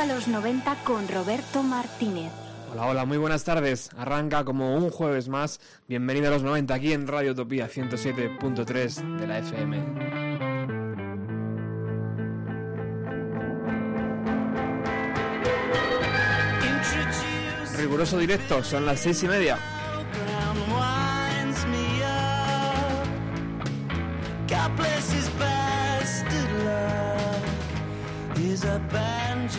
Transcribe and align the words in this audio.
a 0.00 0.06
los 0.06 0.28
90 0.28 0.76
con 0.84 1.06
Roberto 1.08 1.62
Martínez. 1.62 2.32
Hola, 2.72 2.86
hola, 2.86 3.04
muy 3.04 3.18
buenas 3.18 3.44
tardes. 3.44 3.90
Arranca 3.98 4.44
como 4.44 4.74
un 4.74 4.88
jueves 4.90 5.28
más. 5.28 5.60
Bienvenido 5.88 6.28
a 6.28 6.30
los 6.30 6.42
90 6.42 6.72
aquí 6.72 6.94
en 6.94 7.06
Radio 7.06 7.32
Utopía 7.32 7.68
107.3 7.68 9.18
de 9.18 9.26
la 9.26 9.38
FM. 9.40 9.84
Riguroso 17.76 18.16
directo, 18.16 18.64
son 18.64 18.86
las 18.86 19.00
seis 19.00 19.22
y 19.22 19.28
media. 19.28 19.58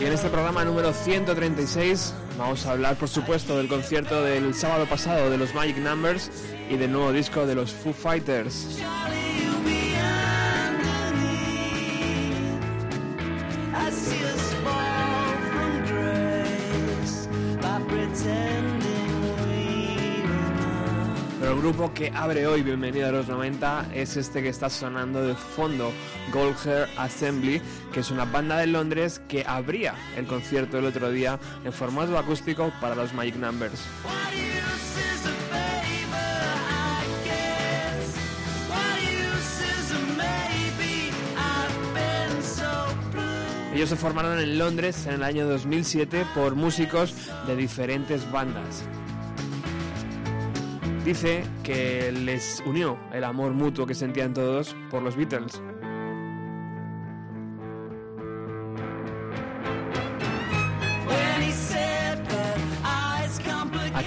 Y 0.02 0.04
en 0.04 0.14
este 0.14 0.30
programa 0.30 0.64
número 0.64 0.92
136 0.92 2.12
vamos 2.36 2.66
a 2.66 2.72
hablar, 2.72 2.96
por 2.96 3.08
supuesto, 3.08 3.56
del 3.56 3.68
concierto 3.68 4.24
del 4.24 4.52
sábado 4.52 4.84
pasado 4.86 5.30
de 5.30 5.38
los 5.38 5.54
Magic 5.54 5.76
Numbers 5.76 6.28
y 6.68 6.76
del 6.76 6.90
nuevo 6.90 7.12
disco 7.12 7.46
de 7.46 7.54
los 7.54 7.70
Foo 7.72 7.92
Fighters. 7.92 8.80
Pero 21.38 21.52
el 21.54 21.60
grupo 21.60 21.94
que 21.94 22.10
abre 22.14 22.48
hoy 22.48 22.62
Bienvenido 22.62 23.08
a 23.08 23.12
los 23.12 23.28
90 23.28 23.90
es 23.94 24.16
este 24.16 24.42
que 24.42 24.48
está 24.48 24.68
sonando 24.68 25.24
de 25.24 25.34
fondo, 25.34 25.92
Gold 26.32 26.56
Hair 26.66 26.88
Assembly, 26.96 27.62
que 27.92 28.00
es 28.00 28.10
una 28.10 28.24
banda 28.24 28.56
de 28.58 28.66
Londres 28.66 29.20
que 29.28 29.44
abría 29.46 29.94
el 30.16 30.26
concierto 30.26 30.78
el 30.78 30.86
otro 30.86 31.10
día 31.10 31.38
en 31.64 31.72
formato 31.72 32.18
acústico 32.18 32.72
para 32.80 32.94
los 32.94 33.12
Magic 33.12 33.36
Numbers. 33.36 33.80
Ellos 43.74 43.88
se 43.88 43.96
formaron 43.96 44.38
en 44.38 44.58
Londres 44.58 45.06
en 45.06 45.14
el 45.14 45.22
año 45.22 45.46
2007 45.46 46.26
por 46.34 46.54
músicos 46.54 47.14
de 47.46 47.56
diferentes 47.56 48.30
bandas. 48.30 48.84
Dice 51.04 51.42
que 51.64 52.12
les 52.12 52.62
unió 52.66 52.98
el 53.12 53.24
amor 53.24 53.52
mutuo 53.52 53.86
que 53.86 53.94
sentían 53.94 54.34
todos 54.34 54.76
por 54.90 55.02
los 55.02 55.16
Beatles. 55.16 55.60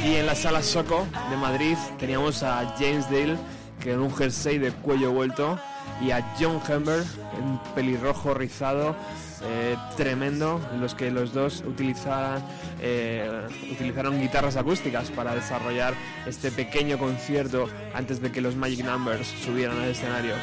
Aquí 0.06 0.18
en 0.18 0.28
la 0.28 0.36
sala 0.36 0.62
Soco 0.62 1.08
de 1.32 1.36
Madrid 1.36 1.76
teníamos 1.98 2.44
a 2.44 2.76
James 2.78 3.10
Dale, 3.10 3.38
que 3.82 3.94
en 3.94 4.02
un 4.02 4.16
jersey 4.16 4.60
de 4.60 4.72
cuello 4.72 5.12
vuelto, 5.12 5.58
y 6.00 6.12
a 6.12 6.36
John 6.40 6.62
Humber, 6.70 7.04
en 7.40 7.58
pelirrojo 7.74 8.36
rizado, 8.36 8.96
eh, 9.44 9.76
tremendo, 9.98 10.62
en 10.72 10.80
los 10.80 10.94
que 10.94 11.10
los 11.10 11.34
dos 11.34 11.64
eh, 12.82 13.48
utilizaron 13.72 14.22
guitarras 14.22 14.58
acústicas 14.58 15.10
para 15.10 15.34
desarrollar 15.34 15.96
este 16.28 16.52
pequeño 16.52 17.00
concierto 17.00 17.68
antes 17.96 18.22
de 18.22 18.32
que 18.32 18.42
los 18.42 18.56
Magic 18.56 18.86
Numbers 18.86 19.28
subieran 19.44 19.80
al 19.80 19.90
escenario. 19.90 20.36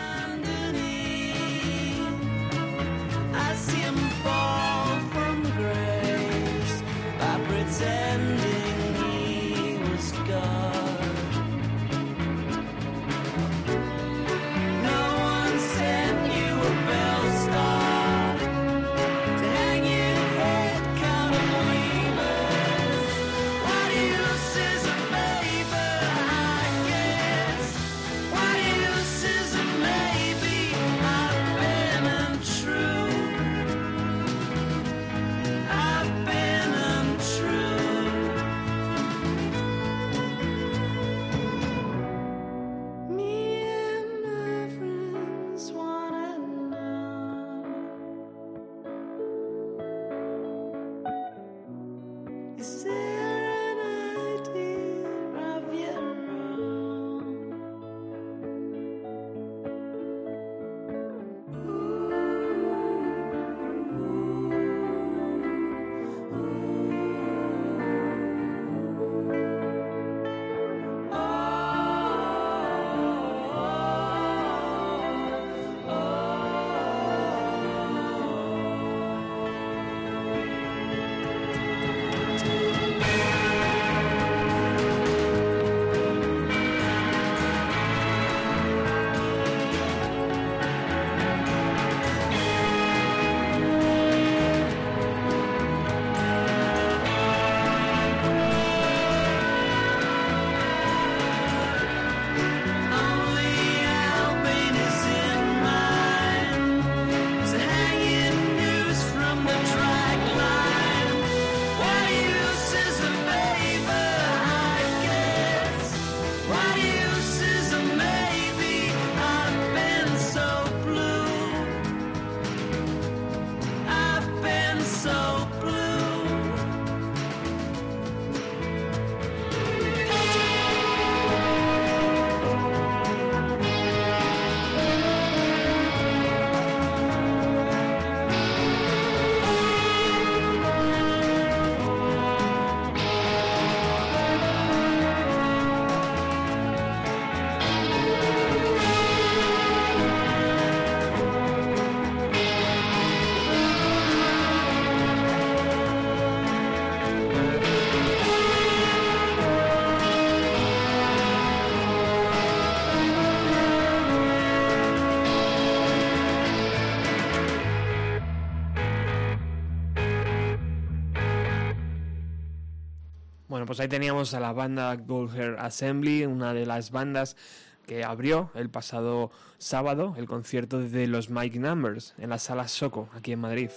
Bueno, 173.52 173.66
pues 173.66 173.80
ahí 173.80 173.88
teníamos 173.88 174.32
a 174.32 174.40
la 174.40 174.54
banda 174.54 174.96
Gold 174.96 175.38
Hair 175.38 175.56
Assembly, 175.58 176.24
una 176.24 176.54
de 176.54 176.64
las 176.64 176.90
bandas 176.90 177.36
que 177.84 178.02
abrió 178.02 178.50
el 178.54 178.70
pasado 178.70 179.30
sábado 179.58 180.14
el 180.16 180.24
concierto 180.24 180.78
de 180.80 181.06
los 181.06 181.28
Mike 181.28 181.58
Numbers 181.58 182.14
en 182.16 182.30
la 182.30 182.38
sala 182.38 182.66
Soco, 182.66 183.10
aquí 183.14 183.32
en 183.32 183.40
Madrid. 183.40 183.68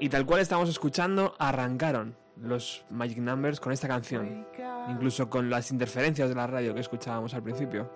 Y 0.00 0.08
tal 0.08 0.26
cual 0.26 0.40
estamos 0.40 0.68
escuchando, 0.68 1.36
arrancaron 1.38 2.16
los 2.42 2.84
Magic 2.90 3.18
Numbers 3.18 3.60
con 3.60 3.72
esta 3.72 3.86
canción, 3.86 4.44
incluso 4.88 5.30
con 5.30 5.50
las 5.50 5.70
interferencias 5.70 6.28
de 6.28 6.34
la 6.34 6.48
radio 6.48 6.74
que 6.74 6.80
escuchábamos 6.80 7.32
al 7.34 7.44
principio. 7.44 7.88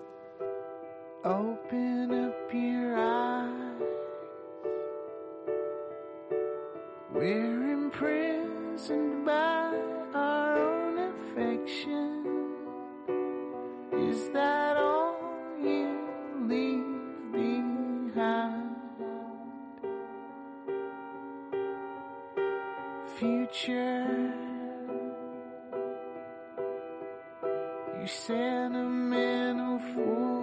Imprisoned 8.75 9.25
by 9.25 9.73
our 10.13 10.57
own 10.57 10.97
affection. 10.99 12.25
Is 13.93 14.29
that 14.33 14.75
all 14.75 15.15
you 15.61 16.09
leave 16.41 17.31
behind? 17.31 18.75
Future, 23.17 24.33
you 28.01 28.07
sentimental 28.07 29.79
fools. 29.93 30.35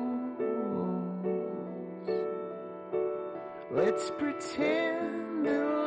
Let's 3.71 4.11
pretend 4.19 5.47
that 5.47 5.82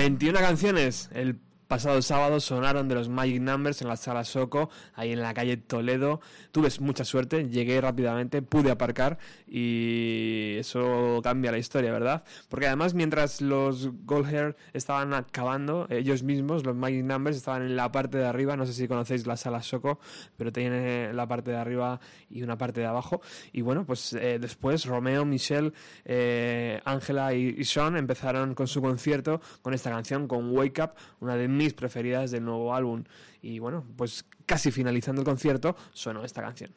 21 0.00 0.38
canciones. 0.40 1.10
El 1.12 1.36
pasado 1.70 2.02
sábado 2.02 2.40
sonaron 2.40 2.88
de 2.88 2.96
los 2.96 3.08
Magic 3.08 3.40
Numbers 3.40 3.80
en 3.80 3.86
la 3.86 3.94
sala 3.94 4.24
Soco, 4.24 4.70
ahí 4.92 5.12
en 5.12 5.22
la 5.22 5.32
calle 5.32 5.56
Toledo. 5.56 6.20
Tuve 6.50 6.68
mucha 6.80 7.04
suerte, 7.04 7.48
llegué 7.48 7.80
rápidamente, 7.80 8.42
pude 8.42 8.72
aparcar 8.72 9.18
y 9.46 10.56
eso 10.58 11.20
cambia 11.22 11.52
la 11.52 11.58
historia, 11.58 11.92
¿verdad? 11.92 12.24
Porque 12.48 12.66
además 12.66 12.94
mientras 12.94 13.40
los 13.40 13.88
Gold 14.04 14.26
Hair 14.26 14.56
estaban 14.72 15.14
acabando, 15.14 15.86
ellos 15.90 16.24
mismos, 16.24 16.66
los 16.66 16.74
Magic 16.74 17.04
Numbers, 17.04 17.36
estaban 17.36 17.62
en 17.62 17.76
la 17.76 17.92
parte 17.92 18.18
de 18.18 18.26
arriba, 18.26 18.56
no 18.56 18.66
sé 18.66 18.72
si 18.72 18.88
conocéis 18.88 19.28
la 19.28 19.36
sala 19.36 19.62
Soco, 19.62 20.00
pero 20.36 20.50
tiene 20.50 21.12
la 21.12 21.28
parte 21.28 21.52
de 21.52 21.56
arriba 21.56 22.00
y 22.28 22.42
una 22.42 22.58
parte 22.58 22.80
de 22.80 22.86
abajo. 22.86 23.20
Y 23.52 23.60
bueno, 23.60 23.86
pues 23.86 24.12
eh, 24.14 24.40
después 24.40 24.86
Romeo, 24.86 25.24
Michelle, 25.24 25.72
eh, 26.04 26.80
Ángela 26.84 27.32
y, 27.32 27.54
y 27.56 27.64
Sean 27.64 27.96
empezaron 27.96 28.56
con 28.56 28.66
su 28.66 28.82
concierto 28.82 29.40
con 29.62 29.72
esta 29.72 29.90
canción, 29.90 30.26
con 30.26 30.50
Wake 30.50 30.82
Up, 30.82 30.94
una 31.20 31.36
de 31.36 31.59
mis 31.60 31.74
preferidas 31.74 32.30
del 32.30 32.44
nuevo 32.44 32.74
álbum. 32.74 33.04
Y 33.42 33.58
bueno, 33.58 33.84
pues 33.96 34.24
casi 34.46 34.70
finalizando 34.70 35.20
el 35.20 35.26
concierto 35.26 35.76
sonó 35.92 36.24
esta 36.24 36.40
canción. 36.40 36.72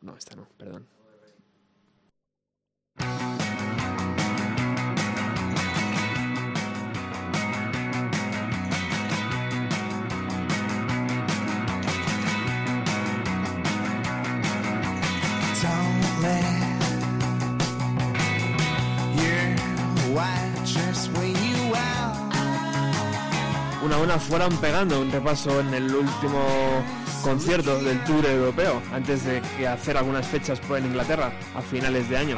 No, 0.00 0.16
esta 0.16 0.34
no, 0.34 0.48
perdón. 0.56 0.86
Una 23.84 23.96
a 23.96 23.98
una 23.98 24.18
fueron 24.18 24.56
pegando 24.56 24.98
un 24.98 25.12
repaso 25.12 25.60
en 25.60 25.74
el 25.74 25.94
último 25.94 26.42
concierto 27.22 27.82
del 27.82 28.02
Tour 28.04 28.24
Europeo, 28.24 28.80
antes 28.94 29.24
de 29.26 29.42
hacer 29.68 29.98
algunas 29.98 30.26
fechas 30.26 30.58
en 30.70 30.86
Inglaterra 30.86 31.30
a 31.54 31.60
finales 31.60 32.08
de 32.08 32.16
año. 32.16 32.36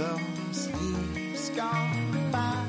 All 0.00 0.18
those 0.46 0.68
years 1.14 1.50
gone 1.50 2.30
by. 2.32 2.59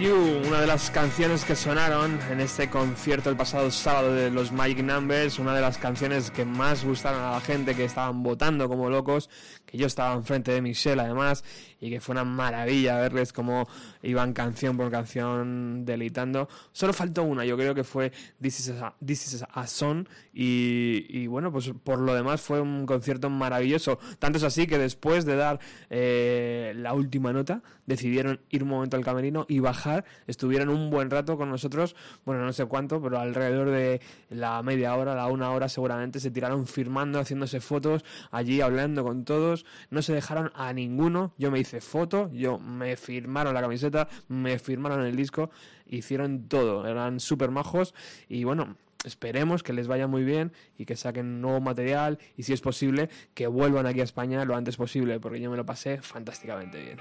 You, 0.00 0.40
una 0.48 0.62
de 0.62 0.66
las 0.66 0.90
canciones 0.90 1.44
que 1.44 1.54
sonaron 1.54 2.18
en 2.30 2.40
este 2.40 2.70
concierto 2.70 3.28
el 3.28 3.36
pasado 3.36 3.70
sábado 3.70 4.14
de 4.14 4.30
los 4.30 4.50
Magic 4.50 4.78
Numbers, 4.82 5.38
una 5.38 5.54
de 5.54 5.60
las 5.60 5.76
canciones 5.76 6.30
que 6.30 6.46
más 6.46 6.86
gustaron 6.86 7.20
a 7.20 7.32
la 7.32 7.40
gente, 7.42 7.74
que 7.74 7.84
estaban 7.84 8.22
votando 8.22 8.66
como 8.66 8.88
locos, 8.88 9.28
que 9.66 9.76
yo 9.76 9.86
estaba 9.86 10.14
enfrente 10.14 10.52
de 10.52 10.62
Michelle 10.62 11.02
además, 11.02 11.44
y 11.80 11.90
que 11.90 12.00
fue 12.00 12.12
una 12.12 12.24
maravilla 12.24 12.98
verles 12.98 13.32
cómo 13.32 13.68
iban 14.02 14.32
canción 14.32 14.76
por 14.76 14.90
canción 14.90 15.84
delitando. 15.84 16.48
Solo 16.72 16.92
faltó 16.92 17.22
una, 17.22 17.44
yo 17.44 17.56
creo 17.56 17.74
que 17.74 17.84
fue 17.84 18.12
This 18.40 18.60
is 18.60 18.70
a, 18.70 18.94
This 19.04 19.44
Song, 19.66 20.06
y, 20.32 21.06
y 21.08 21.26
bueno, 21.26 21.50
pues 21.52 21.72
por 21.82 21.98
lo 21.98 22.14
demás 22.14 22.40
fue 22.40 22.60
un 22.60 22.86
concierto 22.86 23.30
maravilloso. 23.30 23.98
Tanto 24.18 24.38
es 24.38 24.44
así 24.44 24.66
que 24.66 24.78
después 24.78 25.24
de 25.24 25.36
dar 25.36 25.60
eh, 25.88 26.72
la 26.76 26.94
última 26.94 27.32
nota, 27.32 27.62
decidieron 27.86 28.40
ir 28.50 28.62
un 28.62 28.68
momento 28.68 28.96
al 28.96 29.04
camerino 29.04 29.46
y 29.48 29.58
bajar. 29.58 30.04
Estuvieron 30.26 30.68
un 30.68 30.90
buen 30.90 31.10
rato 31.10 31.36
con 31.36 31.50
nosotros, 31.50 31.96
bueno, 32.24 32.44
no 32.44 32.52
sé 32.52 32.64
cuánto, 32.66 33.02
pero 33.02 33.18
alrededor 33.18 33.70
de 33.70 34.00
la 34.30 34.62
media 34.62 34.94
hora, 34.94 35.14
la 35.14 35.26
una 35.26 35.50
hora 35.50 35.68
seguramente, 35.68 36.20
se 36.20 36.30
tiraron 36.30 36.66
firmando, 36.66 37.18
haciéndose 37.18 37.60
fotos, 37.60 38.04
allí 38.30 38.60
hablando 38.60 39.04
con 39.04 39.24
todos. 39.24 39.66
No 39.90 40.02
se 40.02 40.12
dejaron 40.12 40.52
a 40.54 40.72
ninguno. 40.72 41.34
Yo 41.38 41.50
me 41.50 41.60
hice 41.60 41.69
foto, 41.78 42.28
yo 42.32 42.58
me 42.58 42.96
firmaron 42.96 43.54
la 43.54 43.60
camiseta, 43.60 44.08
me 44.26 44.58
firmaron 44.58 45.06
el 45.06 45.14
disco, 45.14 45.50
hicieron 45.86 46.48
todo. 46.48 46.86
Eran 46.86 47.20
súper 47.20 47.52
majos 47.52 47.94
y 48.28 48.42
bueno, 48.42 48.76
esperemos 49.04 49.62
que 49.62 49.72
les 49.72 49.86
vaya 49.86 50.06
muy 50.06 50.24
bien 50.24 50.52
y 50.76 50.86
que 50.86 50.96
saquen 50.96 51.40
nuevo 51.40 51.60
material 51.60 52.18
y 52.36 52.42
si 52.42 52.52
es 52.52 52.60
posible 52.60 53.08
que 53.34 53.46
vuelvan 53.46 53.86
aquí 53.86 54.00
a 54.00 54.04
España 54.04 54.44
lo 54.44 54.56
antes 54.56 54.76
posible 54.76 55.20
porque 55.20 55.40
yo 55.40 55.50
me 55.50 55.56
lo 55.56 55.64
pasé 55.64 56.00
fantásticamente 56.02 56.80
bien. 56.80 56.98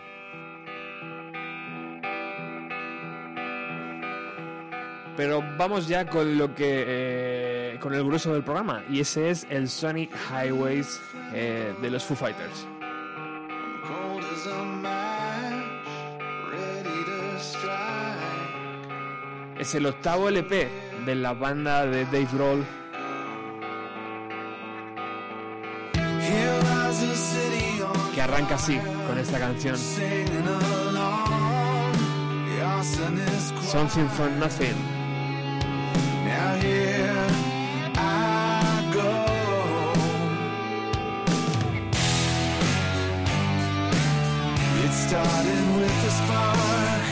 Pero 5.18 5.44
vamos 5.58 5.90
ya 5.90 6.08
con 6.08 6.38
lo 6.38 6.56
que 6.56 6.86
eh, 6.88 7.78
con 7.82 7.94
el 7.94 8.06
grueso 8.06 8.34
del 8.34 8.44
programa 8.44 8.86
y 8.90 9.02
ese 9.02 9.30
es 9.30 9.46
el 9.50 9.68
Sonic 9.68 10.10
Highways 10.32 11.02
eh, 11.34 11.74
de 11.82 11.90
los 11.90 12.06
Foo 12.06 12.16
Fighters. 12.16 12.79
Cold 14.44 14.48
as 14.48 14.48
a 14.48 14.64
match, 14.66 15.88
ready 16.52 17.04
to 17.06 17.40
strike. 17.40 18.20
Es 19.60 19.76
el 19.76 19.86
octavo 19.86 20.30
LP 20.30 20.70
de 21.06 21.16
la 21.16 21.34
banda 21.34 21.86
de 21.86 22.06
Dave 22.06 22.28
Grohl 22.32 22.66
que 28.14 28.22
arranca 28.22 28.56
así 28.56 28.80
con 29.08 29.18
esta 29.18 29.40
canción. 29.40 29.78
Something 33.62 34.08
from 34.10 34.40
Nothing. 34.40 34.99
Started 45.10 45.76
with 45.76 46.06
a 46.06 46.12
spark 46.12 47.04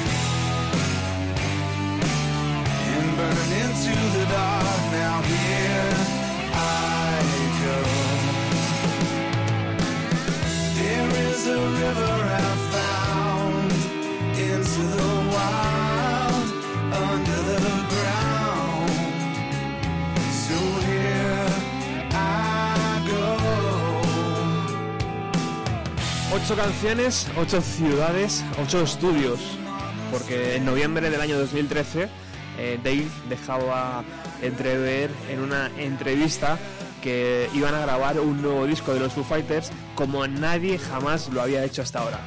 and 2.94 3.18
burned 3.18 3.54
into 3.54 4.20
the 4.20 4.26
dark. 4.32 4.67
Ocho 26.48 26.56
canciones, 26.56 27.28
ocho 27.36 27.62
ciudades, 27.62 28.42
ocho 28.58 28.82
estudios. 28.82 29.38
Porque 30.10 30.56
en 30.56 30.64
noviembre 30.64 31.10
del 31.10 31.20
año 31.20 31.38
2013 31.38 32.08
eh, 32.58 32.80
Dave 32.82 33.08
dejaba 33.28 34.06
entrever 34.42 35.10
en 35.30 35.42
una 35.42 35.70
entrevista 35.78 36.58
que 37.04 37.50
iban 37.54 37.76
a 37.76 37.82
grabar 37.82 38.18
un 38.22 38.42
nuevo 38.42 38.66
disco 38.66 38.94
de 38.94 39.02
los 39.02 39.12
Foo 39.12 39.26
Fighters 39.26 39.72
como 39.96 40.26
nadie 40.26 40.80
jamás 40.80 41.28
lo 41.34 41.42
había 41.42 41.66
hecho 41.66 41.82
hasta 41.82 42.00
ahora. 42.00 42.22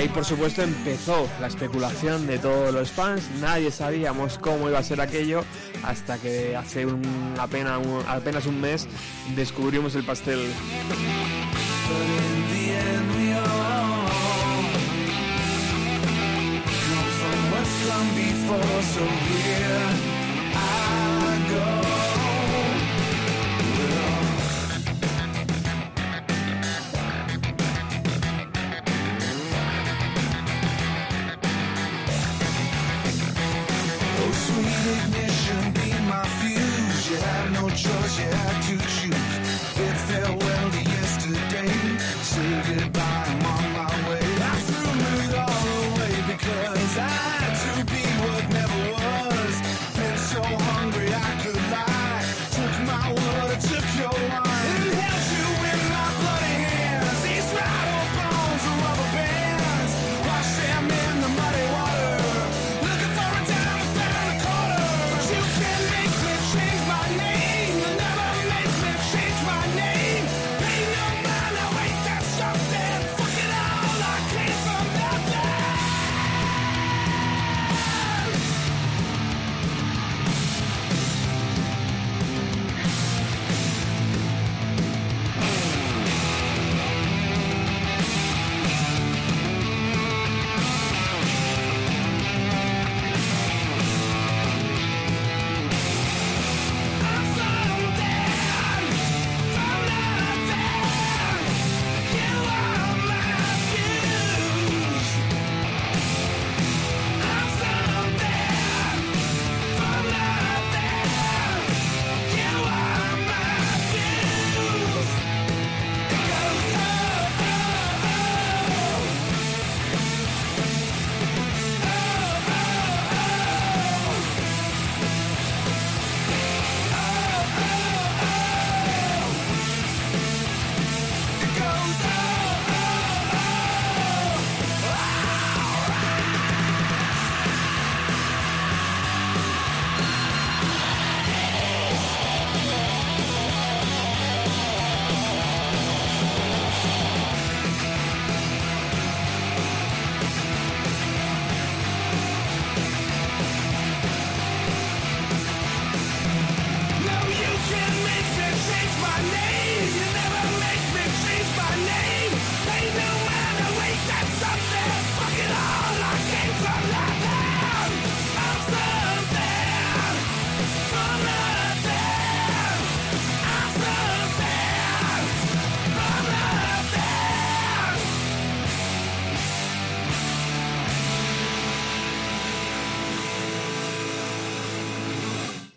Ahí 0.00 0.08
por 0.08 0.24
supuesto 0.24 0.62
empezó 0.62 1.28
la 1.40 1.46
especulación 1.46 2.26
de 2.26 2.38
todos 2.38 2.72
los 2.72 2.90
fans, 2.90 3.28
nadie 3.40 3.70
sabíamos 3.70 4.38
cómo 4.38 4.68
iba 4.68 4.78
a 4.78 4.82
ser 4.82 5.00
aquello 5.00 5.44
hasta 5.82 6.16
que 6.16 6.56
hace 6.56 6.86
un, 6.86 7.02
apenas, 7.38 7.80
apenas 8.08 8.46
un 8.46 8.60
mes 8.60 8.88
descubrimos 9.36 9.94
el 9.94 10.04
pastel. 10.04 10.40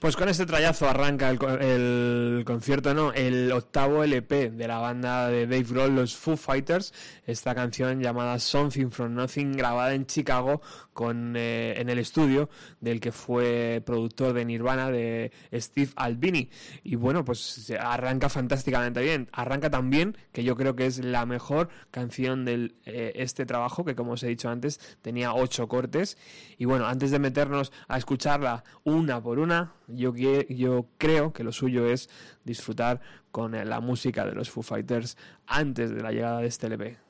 Pues 0.04 0.18
con 0.18 0.28
este 0.28 0.46
trayazo 0.46 0.89
arranca 0.89 1.30
el, 1.30 1.39
el 1.62 2.44
concierto, 2.46 2.94
no, 2.94 3.13
el 3.13 3.50
octavo 3.54 4.04
LP 4.04 4.50
de 4.50 4.68
la 4.68 4.80
banda 4.80 5.30
de 5.30 5.48
Dave 5.48 5.63
Grohl, 5.63 5.96
los 5.96 6.13
Foo 6.13 6.36
Fighters, 6.36 6.94
esta 7.26 7.56
canción 7.56 8.02
llamada 8.02 8.38
Something 8.38 8.89
From 8.89 9.13
Nothing, 9.13 9.54
grabada 9.54 9.94
en 9.94 10.06
Chicago 10.06 10.62
con 10.94 11.36
eh, 11.36 11.80
en 11.80 11.90
el 11.90 12.00
estudio 12.00 12.50
del 12.80 13.00
que 13.00 13.12
fue 13.12 13.82
productor 13.86 14.34
de 14.34 14.46
Nirvana, 14.46 14.90
de 14.90 15.32
Steve 15.54 15.92
Albini. 15.96 16.50
Y 16.84 16.96
bueno, 16.96 17.26
pues 17.26 17.72
arranca 17.80 18.30
fantásticamente 18.30 19.02
bien. 19.02 19.30
Arranca 19.32 19.70
también, 19.70 20.18
que 20.32 20.44
yo 20.44 20.56
creo 20.56 20.76
que 20.76 20.86
es 20.86 21.04
la 21.04 21.26
mejor 21.26 21.70
canción 21.92 22.46
de 22.46 22.74
este 22.86 23.46
trabajo, 23.46 23.86
que 23.86 23.96
como 23.96 24.14
os 24.14 24.24
he 24.24 24.28
dicho 24.28 24.50
antes, 24.50 24.80
tenía 25.02 25.34
ocho 25.34 25.68
cortes. 25.68 26.18
Y 26.58 26.66
bueno, 26.66 26.86
antes 26.86 27.12
de 27.12 27.20
meternos 27.20 27.72
a 27.88 27.98
escucharla 27.98 28.64
una 28.84 29.22
por 29.22 29.40
una, 29.40 29.74
yo, 29.88 30.14
yo 30.16 30.88
creo 30.98 31.34
que 31.34 31.44
lo 31.44 31.52
suyo 31.52 31.88
es 31.88 32.10
disfrutar 32.44 33.02
con 33.32 33.56
eh, 33.56 33.66
la 33.66 33.80
música 33.80 34.26
de 34.26 34.34
los 34.34 34.50
Foo 34.50 34.64
Fighters 34.64 35.18
antes 35.48 35.90
de 35.92 36.02
la 36.02 36.12
llegada 36.12 36.40
de 36.40 36.48
este 36.48 36.68
LP. 36.68 37.03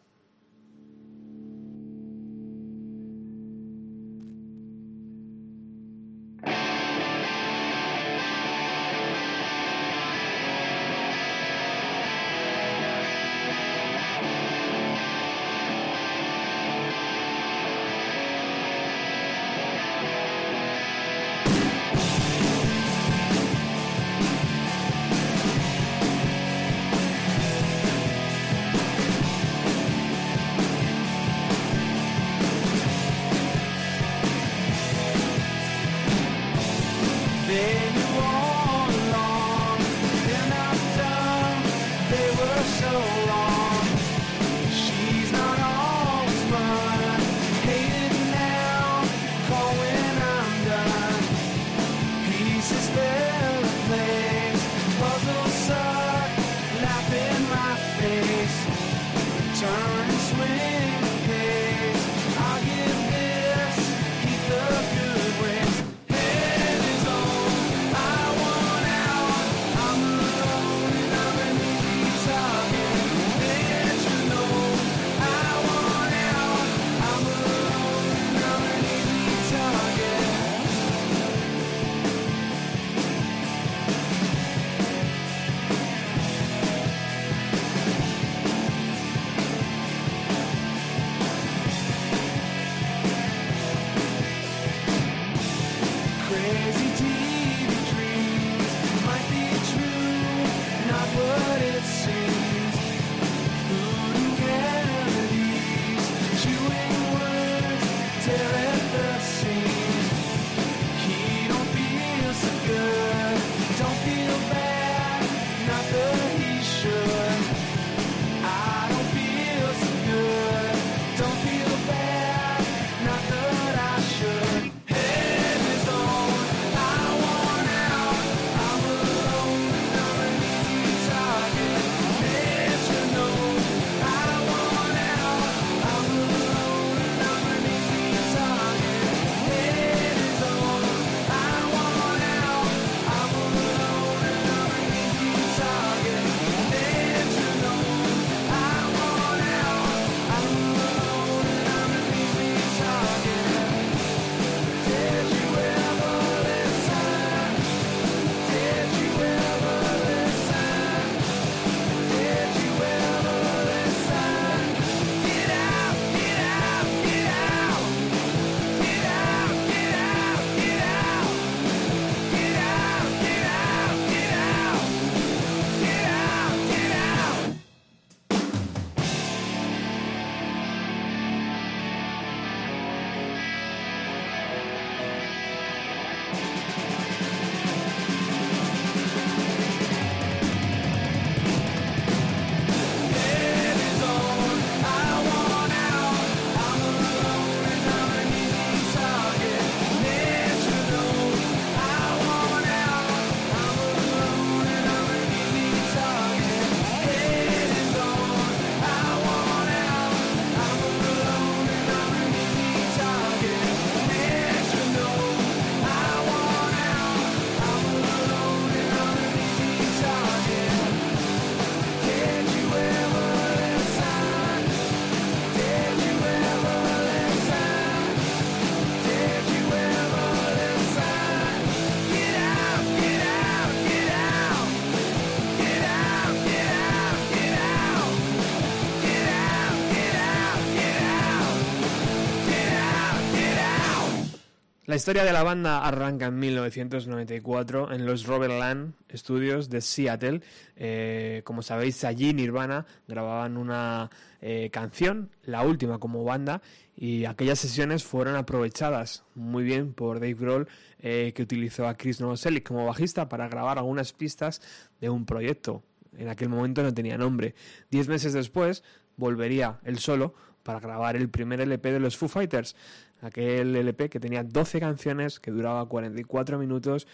La 244.86 244.98
historia 244.98 245.24
de 245.24 245.32
la 245.32 245.44
banda 245.44 245.86
arranca 245.88 246.26
en 246.26 246.38
1994 246.40 247.94
en 247.94 248.06
los 248.06 248.26
Robert 248.26 248.54
Land 248.60 248.96
Studios 249.14 249.70
de 249.70 249.80
Seattle. 249.80 250.42
Eh, 250.76 251.42
como 251.46 251.62
sabéis, 251.62 252.04
allí 252.04 252.34
Nirvana 252.34 252.86
grababan 253.08 253.56
una 253.56 254.10
eh, 254.42 254.70
canción, 254.74 255.30
la 255.46 255.64
última 255.64 256.00
como 256.00 256.26
banda, 256.26 256.62
y 256.98 257.24
aquellas 257.24 257.60
sesiones 257.60 258.04
fueron 258.04 258.36
aprovechadas 258.36 259.24
muy 259.36 259.64
bien 259.64 259.94
por 259.94 260.20
Dave 260.20 260.34
Grohl, 260.34 260.68
eh, 261.00 261.32
que 261.34 261.44
utilizó 261.44 261.88
a 261.88 261.96
Chris 261.96 262.20
Novoselic 262.20 262.68
como 262.68 262.86
bajista 262.86 263.30
para 263.30 263.48
grabar 263.48 263.78
algunas 263.78 264.12
pistas 264.12 264.62
de 265.00 265.10
un 265.10 265.26
proyecto. 265.26 265.82
En 266.18 266.28
aquel 266.28 266.50
momento 266.50 266.84
no 266.84 266.94
tenía 266.94 267.18
nombre. 267.18 267.56
Diez 267.90 268.10
meses 268.10 268.34
después 268.34 268.84
volvería 269.16 269.80
él 269.86 270.00
solo 270.00 270.34
para 270.64 270.80
grabar 270.80 271.16
el 271.16 271.30
primer 271.30 271.62
LP 271.62 271.92
de 271.92 272.00
los 272.00 272.18
Foo 272.18 272.28
Fighters 272.28 272.76
aquel 273.24 273.76
LP 273.76 274.10
que 274.10 274.20
tenía 274.20 274.44
12 274.44 274.80
canciones, 274.80 275.40
que 275.40 275.52
duraba 275.52 275.86
44 275.88 276.60
minutos 276.60 277.08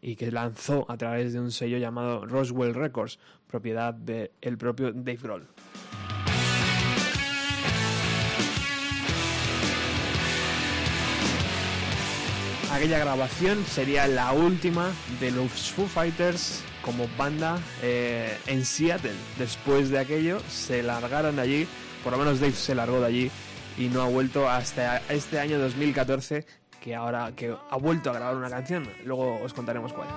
y 0.00 0.16
que 0.16 0.30
lanzó 0.30 0.84
a 0.88 0.96
través 0.96 1.32
de 1.32 1.40
un 1.40 1.50
sello 1.50 1.78
llamado 1.78 2.26
Roswell 2.26 2.74
Records, 2.74 3.18
propiedad 3.46 3.94
del 3.94 4.58
propio 4.58 4.92
Dave 4.92 5.18
Grohl. 5.22 5.48
Aquella 12.70 12.98
grabación 12.98 13.64
sería 13.64 14.06
la 14.08 14.32
última 14.32 14.90
de 15.20 15.30
los 15.30 15.50
Foo 15.70 15.86
Fighters 15.86 16.62
como 16.82 17.06
banda 17.16 17.58
eh, 17.82 18.36
en 18.46 18.64
Seattle. 18.64 19.14
Después 19.38 19.90
de 19.90 20.00
aquello 20.00 20.40
se 20.50 20.82
largaron 20.82 21.36
de 21.36 21.42
allí, 21.42 21.68
por 22.02 22.12
lo 22.12 22.18
menos 22.18 22.40
Dave 22.40 22.52
se 22.52 22.74
largó 22.74 23.00
de 23.00 23.06
allí 23.06 23.30
y 23.76 23.88
no 23.88 24.02
ha 24.02 24.08
vuelto 24.08 24.48
hasta 24.48 24.98
este 25.08 25.38
año 25.38 25.58
2014 25.58 26.46
que 26.80 26.94
ahora 26.94 27.32
que 27.34 27.56
ha 27.70 27.76
vuelto 27.76 28.10
a 28.10 28.12
grabar 28.12 28.36
una 28.36 28.50
canción. 28.50 28.88
Luego 29.04 29.40
os 29.42 29.52
contaremos 29.54 29.92
cuál. 29.92 30.08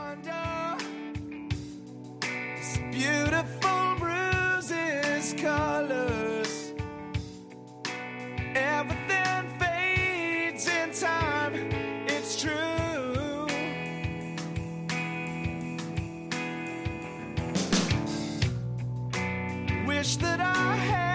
That 20.19 20.39
I 20.39 20.75
had 20.75 21.06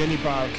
Johnny 0.00 0.16
Park. 0.16 0.52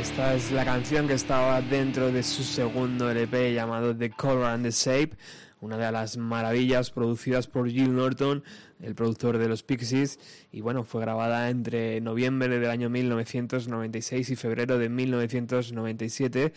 Esta 0.00 0.36
es 0.36 0.52
la 0.52 0.64
canción 0.64 1.08
que 1.08 1.14
estaba 1.14 1.60
dentro 1.60 2.12
de 2.12 2.22
su 2.22 2.44
segundo 2.44 3.10
LP 3.10 3.52
llamado 3.52 3.96
The 3.96 4.10
Color 4.10 4.44
and 4.44 4.64
the 4.64 4.70
Shape, 4.70 5.16
una 5.60 5.76
de 5.76 5.90
las 5.90 6.16
maravillas 6.16 6.92
producidas 6.92 7.48
por 7.48 7.68
Gil 7.68 7.96
Norton, 7.96 8.44
el 8.80 8.94
productor 8.94 9.38
de 9.38 9.48
los 9.48 9.64
Pixies, 9.64 10.20
y 10.52 10.60
bueno, 10.60 10.84
fue 10.84 11.00
grabada 11.00 11.50
entre 11.50 12.00
noviembre 12.00 12.60
del 12.60 12.70
año 12.70 12.88
1996 12.88 14.30
y 14.30 14.36
febrero 14.36 14.78
de 14.78 14.88
1997. 14.88 16.52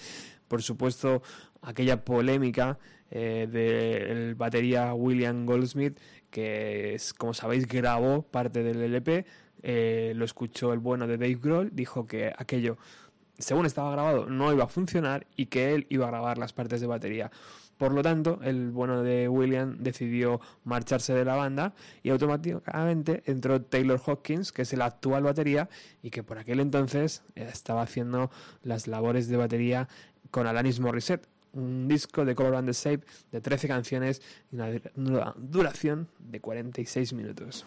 Por 0.47 0.61
supuesto, 0.61 1.23
aquella 1.63 2.05
polémica 2.05 2.77
eh, 3.09 3.47
del 3.51 4.35
batería 4.35 4.93
William 4.93 5.47
Goldsmith, 5.47 5.97
que 6.29 6.93
es, 6.93 7.11
como 7.11 7.33
sabéis 7.33 7.67
grabó 7.67 8.21
parte 8.21 8.61
del 8.61 8.83
LP, 8.83 9.25
eh, 9.63 10.13
lo 10.15 10.25
escuchó 10.25 10.73
el 10.73 10.79
bueno 10.79 11.07
de 11.07 11.17
Dave 11.17 11.39
Grohl, 11.41 11.69
dijo 11.73 12.07
que 12.07 12.33
aquello, 12.37 12.77
según 13.37 13.65
estaba 13.65 13.91
grabado, 13.91 14.25
no 14.27 14.51
iba 14.53 14.63
a 14.63 14.67
funcionar 14.67 15.27
y 15.35 15.47
que 15.47 15.73
él 15.73 15.85
iba 15.89 16.07
a 16.07 16.11
grabar 16.11 16.37
las 16.37 16.53
partes 16.53 16.81
de 16.81 16.87
batería. 16.87 17.31
Por 17.79 17.93
lo 17.93 18.01
tanto, 18.01 18.41
el 18.43 18.71
bueno 18.71 19.03
de 19.03 19.29
William 19.29 19.77
decidió 19.79 20.41
marcharse 20.65 21.13
de 21.13 21.23
la 21.23 21.37
banda 21.37 21.73
y 22.03 22.09
automáticamente 22.09 23.23
entró 23.25 23.61
Taylor 23.61 24.01
Hopkins, 24.05 24.51
que 24.51 24.63
es 24.63 24.73
el 24.73 24.81
actual 24.81 25.23
batería 25.23 25.69
y 26.03 26.09
que 26.09 26.21
por 26.21 26.37
aquel 26.37 26.59
entonces 26.59 27.23
eh, 27.35 27.47
estaba 27.49 27.81
haciendo 27.81 28.31
las 28.63 28.87
labores 28.87 29.29
de 29.29 29.37
batería 29.37 29.87
con 30.29 30.45
Alanis 30.45 30.81
Morissette, 30.81 31.25
un 31.53 31.87
disco 31.87 32.25
de 32.25 32.35
Color 32.35 32.55
and 32.55 32.67
the 32.67 32.73
Shape 32.73 33.05
de 33.31 33.39
13 33.39 33.69
canciones 33.69 34.21
y 34.51 34.57
una 34.57 35.33
duración 35.37 36.09
de 36.19 36.41
46 36.41 37.13
minutos. 37.13 37.65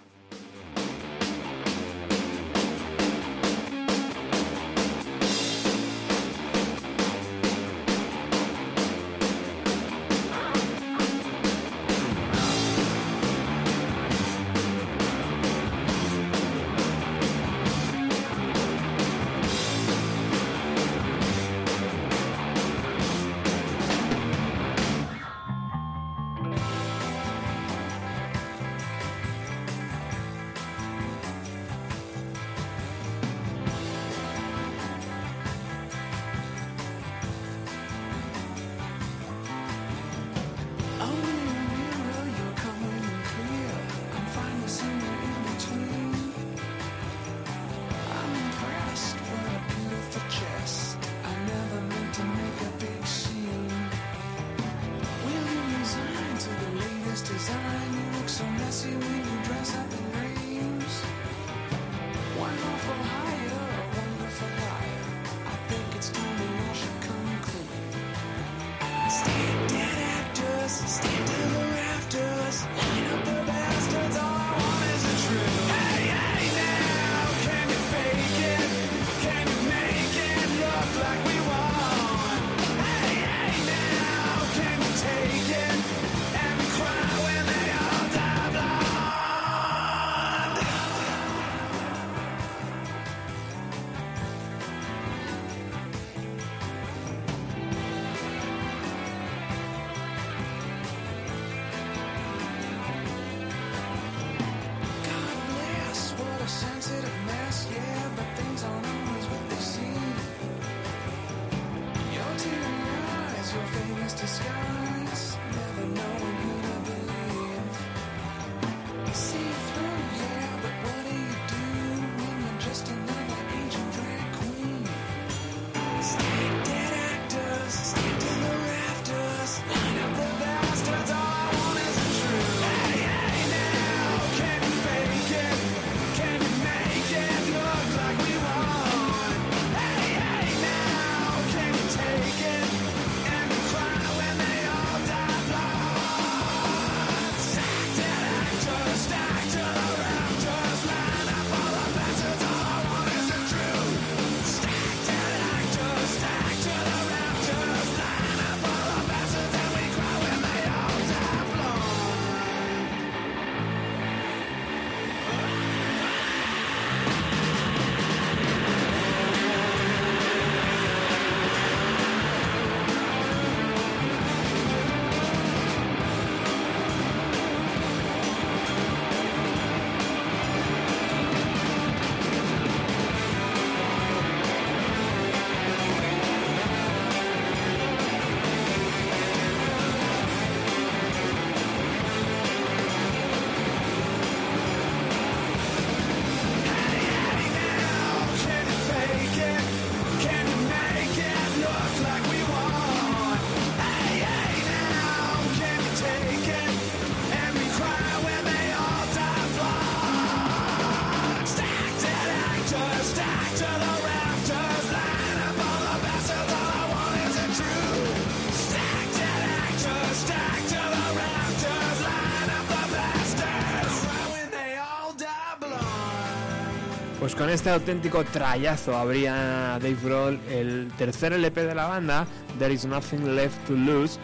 este 227.52 227.68
auténtico 227.68 228.24
trayazo 228.24 228.96
abría 228.96 229.78
Dave 229.78 229.96
Grohl 230.02 230.40
el 230.50 230.90
tercer 230.96 231.34
LP 231.34 231.64
de 231.64 231.74
la 231.74 231.86
banda, 231.86 232.26
There 232.58 232.72
Is 232.72 232.86
Nothing 232.86 233.36
Left 233.36 233.66
to 233.66 233.74
Lose, 233.74 234.18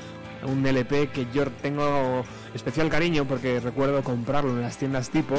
un 0.45 0.66
LP 0.66 1.09
que 1.09 1.26
yo 1.35 1.45
tengo 1.61 2.24
especial 2.55 2.89
cariño 2.89 3.26
porque 3.26 3.61
recuerdo 3.61 4.03
comprarlo 4.03 4.53
en 4.53 4.62
las 4.62 4.79
tiendas 4.79 5.11
tipo 5.11 5.35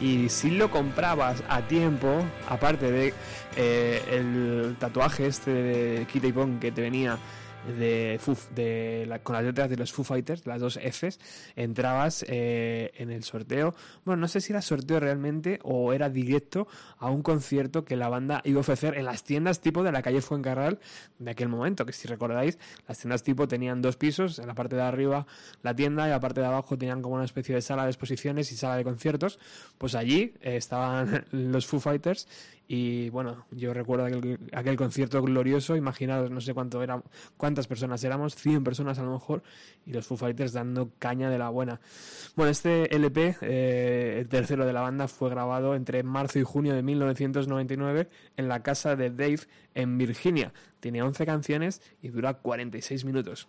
y 0.00 0.30
si 0.30 0.52
lo 0.52 0.70
comprabas 0.70 1.42
a 1.48 1.60
tiempo, 1.60 2.24
aparte 2.48 2.90
de 2.90 3.12
eh, 3.56 4.02
el 4.10 4.76
tatuaje 4.78 5.26
este 5.26 5.50
de 5.50 6.06
Kitty 6.06 6.32
Pong 6.32 6.58
que 6.58 6.72
te 6.72 6.80
venía 6.80 7.18
de 7.66 9.04
la- 9.08 9.20
con 9.20 9.34
las 9.34 9.44
letras 9.44 9.70
de 9.70 9.76
los 9.76 9.92
Foo 9.92 10.04
Fighters, 10.04 10.46
las 10.46 10.60
dos 10.60 10.78
Fs, 10.78 11.18
entrabas 11.56 12.24
eh, 12.28 12.92
en 12.96 13.10
el 13.10 13.24
sorteo. 13.24 13.74
Bueno, 14.04 14.20
no 14.22 14.28
sé 14.28 14.40
si 14.40 14.52
era 14.52 14.60
sorteo 14.62 15.00
realmente 15.00 15.58
o 15.62 15.92
era 15.92 16.10
directo 16.10 16.68
a 16.98 17.10
un 17.10 17.22
concierto 17.22 17.84
que 17.84 17.96
la 17.96 18.08
banda 18.08 18.40
iba 18.44 18.58
a 18.58 18.60
ofrecer 18.60 18.96
en 18.96 19.04
las 19.06 19.24
tiendas 19.24 19.60
tipo 19.60 19.82
de 19.82 19.92
la 19.92 20.02
calle 20.02 20.20
Fuencarral 20.20 20.78
de 21.18 21.30
aquel 21.30 21.48
momento, 21.48 21.86
que 21.86 21.92
si 21.92 22.06
recordáis, 22.08 22.58
las 22.86 22.98
tiendas 22.98 23.22
tipo 23.22 23.48
tenían 23.48 23.82
dos 23.82 23.96
pisos, 23.96 24.38
en 24.38 24.46
la 24.46 24.54
parte 24.54 24.76
de 24.76 24.82
arriba 24.82 25.26
la 25.62 25.74
tienda 25.74 26.06
y 26.06 26.10
la 26.10 26.20
parte 26.20 26.40
de 26.40 26.46
abajo 26.46 26.76
tenían 26.78 27.02
como 27.02 27.14
una 27.16 27.24
especie 27.24 27.54
de 27.54 27.62
sala 27.62 27.84
de 27.84 27.90
exposiciones 27.90 28.52
y 28.52 28.56
sala 28.56 28.76
de 28.76 28.84
conciertos. 28.84 29.38
Pues 29.78 29.94
allí 29.94 30.34
eh, 30.42 30.56
estaban 30.56 31.24
los 31.32 31.66
Foo 31.66 31.80
Fighters 31.80 32.28
y 32.66 33.10
bueno, 33.10 33.44
yo 33.50 33.74
recuerdo 33.74 34.06
aquel, 34.06 34.38
aquel 34.52 34.76
concierto 34.76 35.20
glorioso, 35.22 35.76
imaginaros, 35.76 36.30
no 36.30 36.40
sé 36.40 36.54
cuánto 36.54 36.82
era, 36.82 37.02
cuántas 37.36 37.66
personas 37.66 38.02
éramos, 38.04 38.34
100 38.36 38.64
personas 38.64 38.98
a 38.98 39.02
lo 39.02 39.12
mejor, 39.12 39.42
y 39.84 39.92
los 39.92 40.06
Foo 40.06 40.16
Fighters 40.16 40.52
dando 40.52 40.90
caña 40.98 41.28
de 41.28 41.38
la 41.38 41.50
buena. 41.50 41.80
Bueno, 42.36 42.50
este 42.50 42.94
LP, 42.94 43.36
eh, 43.42 44.16
el 44.20 44.28
tercero 44.28 44.64
de 44.64 44.72
la 44.72 44.80
banda, 44.80 45.08
fue 45.08 45.28
grabado 45.28 45.74
entre 45.74 46.02
marzo 46.02 46.38
y 46.38 46.42
junio 46.42 46.74
de 46.74 46.82
1999 46.82 48.08
en 48.36 48.48
la 48.48 48.62
casa 48.62 48.96
de 48.96 49.10
Dave 49.10 49.40
en 49.74 49.98
Virginia. 49.98 50.52
Tiene 50.80 51.02
11 51.02 51.26
canciones 51.26 51.82
y 52.00 52.08
dura 52.08 52.34
46 52.34 53.04
minutos. 53.04 53.48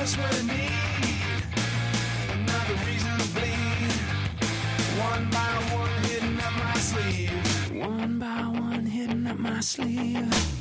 Just 0.00 0.16
what 0.16 0.34
I 0.34 0.42
need? 0.46 1.44
Another 2.32 2.74
reason 2.86 3.18
to 3.18 3.28
bleed. 3.34 3.92
One 4.98 5.28
by 5.30 5.52
one, 5.76 6.02
hidden 6.04 6.40
up 6.40 6.52
my 6.52 6.74
sleeve. 6.74 7.86
One 7.86 8.18
by 8.18 8.60
one, 8.60 8.86
hidden 8.86 9.26
up 9.26 9.38
my 9.38 9.60
sleeve. 9.60 10.59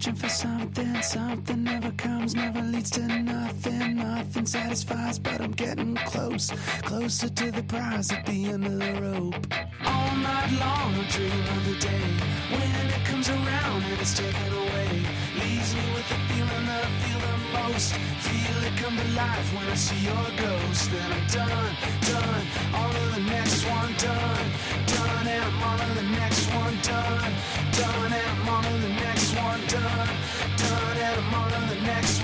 Searching 0.00 0.14
for 0.14 0.28
something. 0.28 1.02
Something 1.02 1.64
never 1.64 1.90
comes, 1.92 2.34
never 2.34 2.62
leads 2.62 2.90
to 2.92 3.02
nothing. 3.06 3.96
Nothing 3.96 4.46
satisfies, 4.46 5.18
but 5.18 5.40
I'm 5.40 5.52
getting 5.52 5.94
close. 6.06 6.50
Closer 6.82 7.28
to 7.28 7.50
the 7.50 7.62
prize 7.64 8.10
at 8.10 8.24
the 8.24 8.46
end 8.46 8.64
of 8.64 8.78
the 8.78 8.92
rope. 9.02 9.46
All 9.84 10.16
night 10.16 10.52
long 10.58 10.94
I 10.94 11.04
dream 11.10 11.44
of 11.56 11.64
the 11.68 11.76
day 11.78 12.06
when 12.48 12.86
it 12.96 13.04
comes 13.04 13.28
around 13.28 13.82
and 13.82 14.00
it's 14.00 14.16
taken 14.16 14.52
away. 14.52 14.88
Leaves 15.40 15.74
me 15.74 15.84
with 15.94 16.08
the 16.08 16.20
feeling 16.28 16.66
that 16.70 16.84
I 16.84 16.92
feel 17.02 17.20
the 17.28 17.36
most. 17.58 17.92
Feel 18.24 18.58
it 18.68 18.76
come 18.80 18.96
to 18.96 19.08
life 19.12 19.54
when 19.54 19.66
I 19.68 19.74
see 19.74 20.00
your 20.10 20.28
ghost. 20.36 20.90
Then 20.92 21.12
I'm 21.12 21.26
done, 21.28 21.76
done. 22.08 22.44
On 22.72 22.90
to 22.94 23.04
the 23.16 23.24
next 23.28 23.64
one, 23.68 23.92
done, 23.98 24.46
done. 24.86 25.26
And 25.28 25.44
I'm 25.44 25.62
on 25.62 25.78
to 25.78 25.94
the 26.00 26.08
next 26.20 26.46
one, 26.54 26.76
done, 26.82 27.32
done. 27.76 28.12
And 28.12 28.26
I'm 28.32 28.48
on 28.48 28.62
to 28.64 28.70
the 28.70 28.88
next 28.88 29.04
one, 29.04 29.19
done, 29.70 30.08
done. 30.56 30.96
And 30.96 31.20
I'm 31.20 31.34
on 31.34 31.50
to 31.50 31.74
the 31.74 31.80
next 31.82 32.19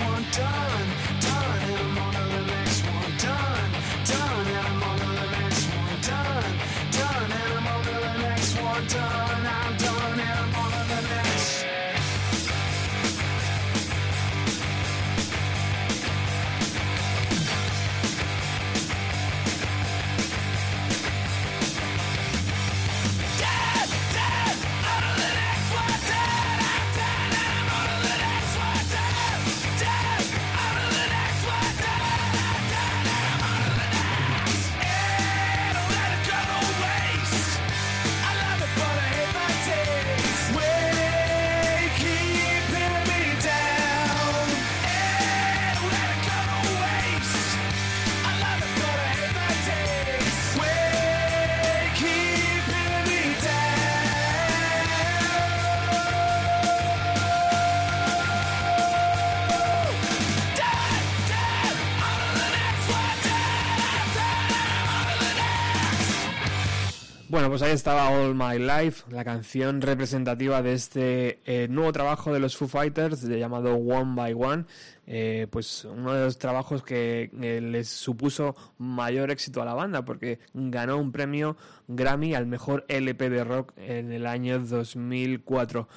pues 67.57 67.69
ahí 67.69 67.73
estaba 67.73 68.11
All 68.11 68.35
My 68.35 68.59
Life, 68.59 69.05
la 69.09 69.25
canción 69.25 69.81
representativa 69.81 70.61
de 70.61 70.73
este 70.73 71.39
eh, 71.43 71.67
nuevo 71.67 71.91
trabajo 71.91 72.31
de 72.31 72.39
los 72.39 72.55
Foo 72.55 72.67
Fighters 72.67 73.23
llamado 73.23 73.73
One 73.73 74.13
by 74.13 74.33
One. 74.35 74.65
Eh, 75.07 75.47
pues 75.49 75.83
uno 75.85 76.13
de 76.13 76.25
los 76.25 76.37
trabajos 76.37 76.83
que 76.83 77.31
eh, 77.41 77.59
les 77.59 77.87
supuso 77.87 78.55
mayor 78.77 79.31
éxito 79.31 79.59
a 79.63 79.65
la 79.65 79.73
banda 79.73 80.05
porque 80.05 80.37
ganó 80.53 80.99
un 80.99 81.11
premio 81.11 81.57
Grammy 81.87 82.35
al 82.35 82.45
mejor 82.45 82.85
LP 82.89 83.27
de 83.31 83.43
rock 83.43 83.73
en 83.77 84.11
el 84.11 84.27
año 84.27 84.59
2004 84.59 85.87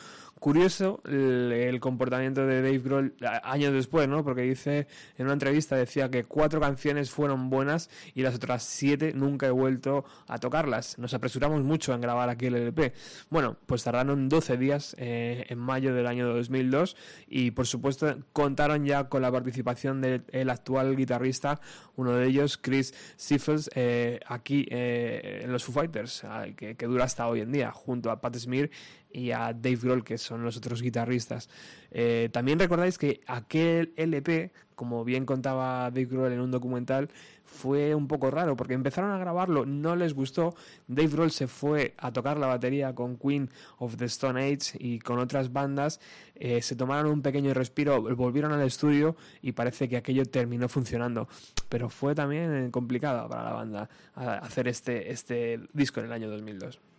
curioso 0.40 1.02
el, 1.04 1.78
comportamiento 1.80 2.46
de 2.46 2.62
Dave 2.62 2.78
Grohl 2.78 3.14
años 3.42 3.72
después, 3.72 4.08
¿no? 4.08 4.24
Porque 4.24 4.42
dice 4.42 4.88
en 5.16 5.26
una 5.26 5.34
entrevista 5.34 5.76
decía 5.76 6.10
que 6.10 6.24
cuatro 6.24 6.60
canciones 6.60 7.10
fueron 7.10 7.50
buenas 7.50 7.90
y 8.14 8.22
las 8.22 8.34
otras 8.34 8.64
siete 8.64 9.12
nunca 9.14 9.46
he 9.46 9.50
vuelto 9.50 10.04
a 10.26 10.38
tocarlas. 10.38 10.98
Nos 10.98 11.14
apresuramos 11.14 11.62
mucho 11.62 11.94
en 11.94 12.00
grabar 12.00 12.28
aquí 12.28 12.46
el 12.46 12.56
LP. 12.56 12.94
Bueno, 13.28 13.56
pues 13.66 13.84
tardaron 13.84 14.28
12 14.28 14.56
días 14.56 14.96
eh, 14.98 15.44
en 15.48 15.58
mayo 15.58 15.94
del 15.94 16.06
año 16.06 16.26
2002 16.34 16.96
y 17.28 17.50
por 17.52 17.66
supuesto 17.66 18.16
contaron 18.32 18.84
ya 18.84 19.08
con 19.08 19.22
la 19.22 19.30
participación 19.30 20.00
del 20.00 20.50
actual 20.50 20.96
guitarrista, 20.96 21.60
uno 21.96 22.14
de 22.14 22.26
ellos, 22.26 22.56
Chris 22.56 22.94
Siffels, 23.16 23.70
eh, 23.74 24.20
aquí 24.26 24.66
eh, 24.70 25.42
en 25.44 25.52
los 25.52 25.64
Foo 25.64 25.74
Fighters, 25.74 26.24
que, 26.56 26.76
que 26.76 26.86
dura 26.86 27.04
hasta 27.04 27.28
hoy 27.28 27.40
en 27.40 27.52
día, 27.52 27.70
junto 27.72 28.10
a 28.10 28.20
Pat 28.20 28.36
Smear 28.36 28.70
y 29.12 29.30
a 29.32 29.52
Dave 29.52 29.76
Grohl, 29.76 30.04
que 30.04 30.18
son 30.18 30.42
los 30.44 30.56
otros 30.56 30.82
guitarristas. 30.82 31.48
Eh, 31.90 32.28
también 32.32 32.58
recordáis 32.58 32.98
que 32.98 33.20
aquel 33.26 33.92
LP, 33.96 34.52
como 34.74 35.04
bien 35.04 35.26
contaba 35.26 35.90
Dave 35.90 36.06
Grohl 36.06 36.32
en 36.32 36.40
un 36.40 36.50
documental, 36.50 37.10
fue 37.44 37.94
un 37.96 38.06
poco 38.06 38.30
raro 38.30 38.56
porque 38.56 38.74
empezaron 38.74 39.10
a 39.10 39.18
grabarlo, 39.18 39.66
no 39.66 39.96
les 39.96 40.14
gustó. 40.14 40.54
Dave 40.86 41.08
Grohl 41.08 41.30
se 41.32 41.48
fue 41.48 41.94
a 41.98 42.12
tocar 42.12 42.38
la 42.38 42.46
batería 42.46 42.94
con 42.94 43.16
Queen 43.16 43.50
of 43.78 43.96
the 43.96 44.04
Stone 44.04 44.40
Age 44.40 44.78
y 44.78 45.00
con 45.00 45.18
otras 45.18 45.52
bandas. 45.52 46.00
Eh, 46.36 46.62
se 46.62 46.76
tomaron 46.76 47.10
un 47.10 47.22
pequeño 47.22 47.52
respiro, 47.52 48.00
volvieron 48.14 48.52
al 48.52 48.62
estudio 48.62 49.16
y 49.42 49.52
parece 49.52 49.88
que 49.88 49.96
aquello 49.96 50.24
terminó 50.26 50.68
funcionando. 50.68 51.28
Pero 51.68 51.90
fue 51.90 52.14
también 52.14 52.70
complicado 52.70 53.28
para 53.28 53.44
la 53.44 53.52
banda 53.52 53.90
hacer 54.14 54.68
este, 54.68 55.10
este 55.10 55.60
disco 55.72 56.00
en 56.00 56.06
el 56.06 56.12
año 56.12 56.30
2002. 56.30 56.89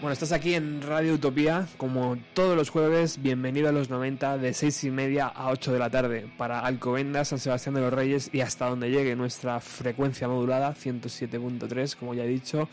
Bueno, 0.00 0.12
estás 0.12 0.30
aquí 0.30 0.54
en 0.54 0.80
Radio 0.80 1.14
Utopía, 1.14 1.66
como 1.76 2.16
todos 2.32 2.56
los 2.56 2.70
jueves, 2.70 3.20
bienvenido 3.20 3.68
a 3.68 3.72
los 3.72 3.90
90 3.90 4.38
de 4.38 4.54
6 4.54 4.84
y 4.84 4.92
media 4.92 5.26
a 5.26 5.50
8 5.50 5.72
de 5.72 5.78
la 5.80 5.90
tarde 5.90 6.30
para 6.38 6.60
Alcobendas, 6.60 7.26
San 7.26 7.40
Sebastián 7.40 7.74
de 7.74 7.80
los 7.80 7.92
Reyes 7.92 8.30
y 8.32 8.40
hasta 8.40 8.68
donde 8.68 8.92
llegue 8.92 9.16
nuestra 9.16 9.58
frecuencia 9.58 10.28
modulada 10.28 10.72
107.3, 10.72 11.96
como 11.96 12.14
ya 12.14 12.22
he 12.22 12.28
dicho, 12.28 12.68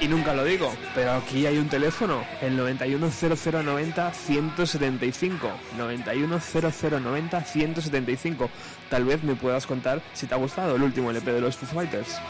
Y 0.00 0.08
nunca 0.08 0.34
lo 0.34 0.44
digo, 0.44 0.74
pero 0.94 1.12
aquí 1.12 1.46
hay 1.46 1.56
un 1.56 1.70
teléfono, 1.70 2.26
el 2.42 2.58
910090-175. 2.58 5.50
910090-175. 5.78 8.50
Tal 8.90 9.04
vez 9.04 9.22
me 9.22 9.34
puedas 9.34 9.66
contar 9.66 10.02
si 10.12 10.26
te 10.26 10.34
ha 10.34 10.36
gustado 10.36 10.76
el 10.76 10.82
último 10.82 11.10
LP 11.10 11.32
de 11.32 11.40
los 11.40 11.56
Foo 11.56 11.66
Fighters. 11.68 12.20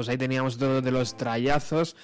Pues 0.00 0.08
ahí 0.08 0.16
teníamos 0.16 0.56
otro 0.56 0.80
de 0.80 0.90
los 0.92 1.14
trayazos 1.14 1.94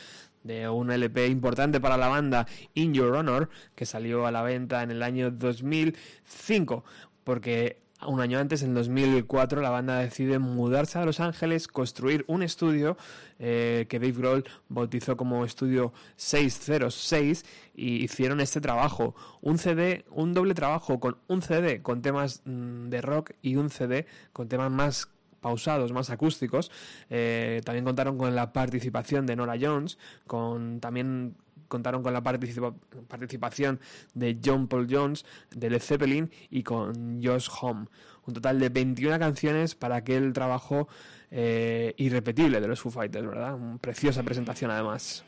de 0.45 0.69
un 0.69 0.91
LP 0.91 1.29
importante 1.29 1.81
para 1.81 1.97
la 1.97 2.09
banda 2.09 2.47
In 2.75 2.93
Your 2.93 3.17
Honor, 3.17 3.49
que 3.75 3.87
salió 3.87 4.27
a 4.27 4.31
la 4.31 4.43
venta 4.43 4.83
en 4.83 4.91
el 4.91 5.03
año 5.03 5.31
2005, 5.31 6.85
porque 7.25 7.81
un 8.07 8.21
año 8.21 8.39
antes, 8.39 8.63
en 8.63 8.75
2004, 8.75 9.63
la 9.63 9.71
banda 9.71 9.99
decide 10.01 10.39
mudarse 10.39 10.99
a 10.99 11.07
Los 11.07 11.21
Ángeles, 11.21 11.69
construir 11.69 12.27
un 12.29 12.43
estudio 12.43 12.99
eh, 13.39 13.87
que 13.89 13.99
Dave 13.99 14.13
Grohl 14.13 14.45
bautizó 14.69 15.17
como 15.17 15.47
Estudio 15.47 15.95
606 16.17 17.47
y 17.75 18.05
hicieron 18.05 18.43
este 18.43 18.61
trabajo, 18.61 19.15
un 19.41 19.57
CD, 19.57 20.05
un 20.11 20.35
doble 20.35 20.53
trabajo 20.53 21.01
con 21.01 21.17
un 21.29 21.41
CD 21.41 21.81
con 21.81 22.03
temas 22.03 22.43
mm, 22.45 22.91
de 22.91 23.01
rock 23.01 23.31
y 23.41 23.57
un 23.57 23.71
CD 23.71 24.05
con 24.35 24.49
temas 24.49 24.71
más 24.71 25.09
pausados, 25.51 25.93
más 25.93 26.11
acústicos. 26.11 26.73
Eh, 27.09 27.61
también 27.65 27.85
contaron 27.85 28.19
con 28.19 28.35
la 28.35 28.53
participación 28.53 29.27
de 29.27 29.37
Nora 29.37 29.55
Jones, 29.61 29.97
con 30.27 30.81
también 30.81 31.37
contaron 31.69 32.03
con 32.03 32.13
la 32.13 32.21
participa- 32.23 32.75
participación 33.07 33.79
de 34.15 34.39
John 34.45 34.67
Paul 34.67 34.89
Jones, 34.91 35.25
de 35.55 35.71
Led 35.71 35.81
Zeppelin 35.81 36.31
y 36.51 36.65
con 36.65 37.23
Josh 37.23 37.49
Homme. 37.61 37.87
Un 38.27 38.35
total 38.35 38.59
de 38.59 38.69
21 38.71 39.19
canciones 39.21 39.77
para 39.77 39.97
aquel 39.97 40.33
trabajo 40.33 40.89
eh, 41.31 41.95
irrepetible 41.97 42.61
de 42.61 42.67
los 42.69 42.81
Foo 42.81 42.91
Fighters, 42.91 43.27
¿verdad? 43.27 43.55
Una 43.55 43.79
preciosa 43.79 44.23
presentación 44.25 44.71
además. 44.73 45.25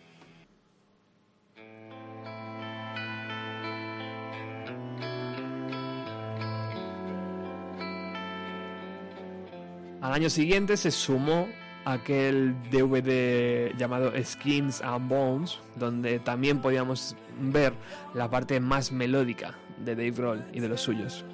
Al 10.01 10.13
año 10.13 10.31
siguiente 10.31 10.77
se 10.77 10.93
sumó 10.93 11.49
aquel 11.85 12.55
DVD 12.71 13.77
llamado 13.77 14.13
Skins 14.23 14.81
and 14.81 15.09
Bones, 15.09 15.59
donde 15.75 16.21
también 16.21 16.61
podíamos 16.61 17.17
ver 17.41 17.73
la 18.15 18.31
parte 18.31 18.61
más 18.61 18.93
melódica 18.93 19.55
de 19.85 19.97
Dave 19.97 20.11
Grohl 20.13 20.45
y 20.53 20.61
de 20.61 20.69
los 20.69 20.83
suyos. 20.83 21.25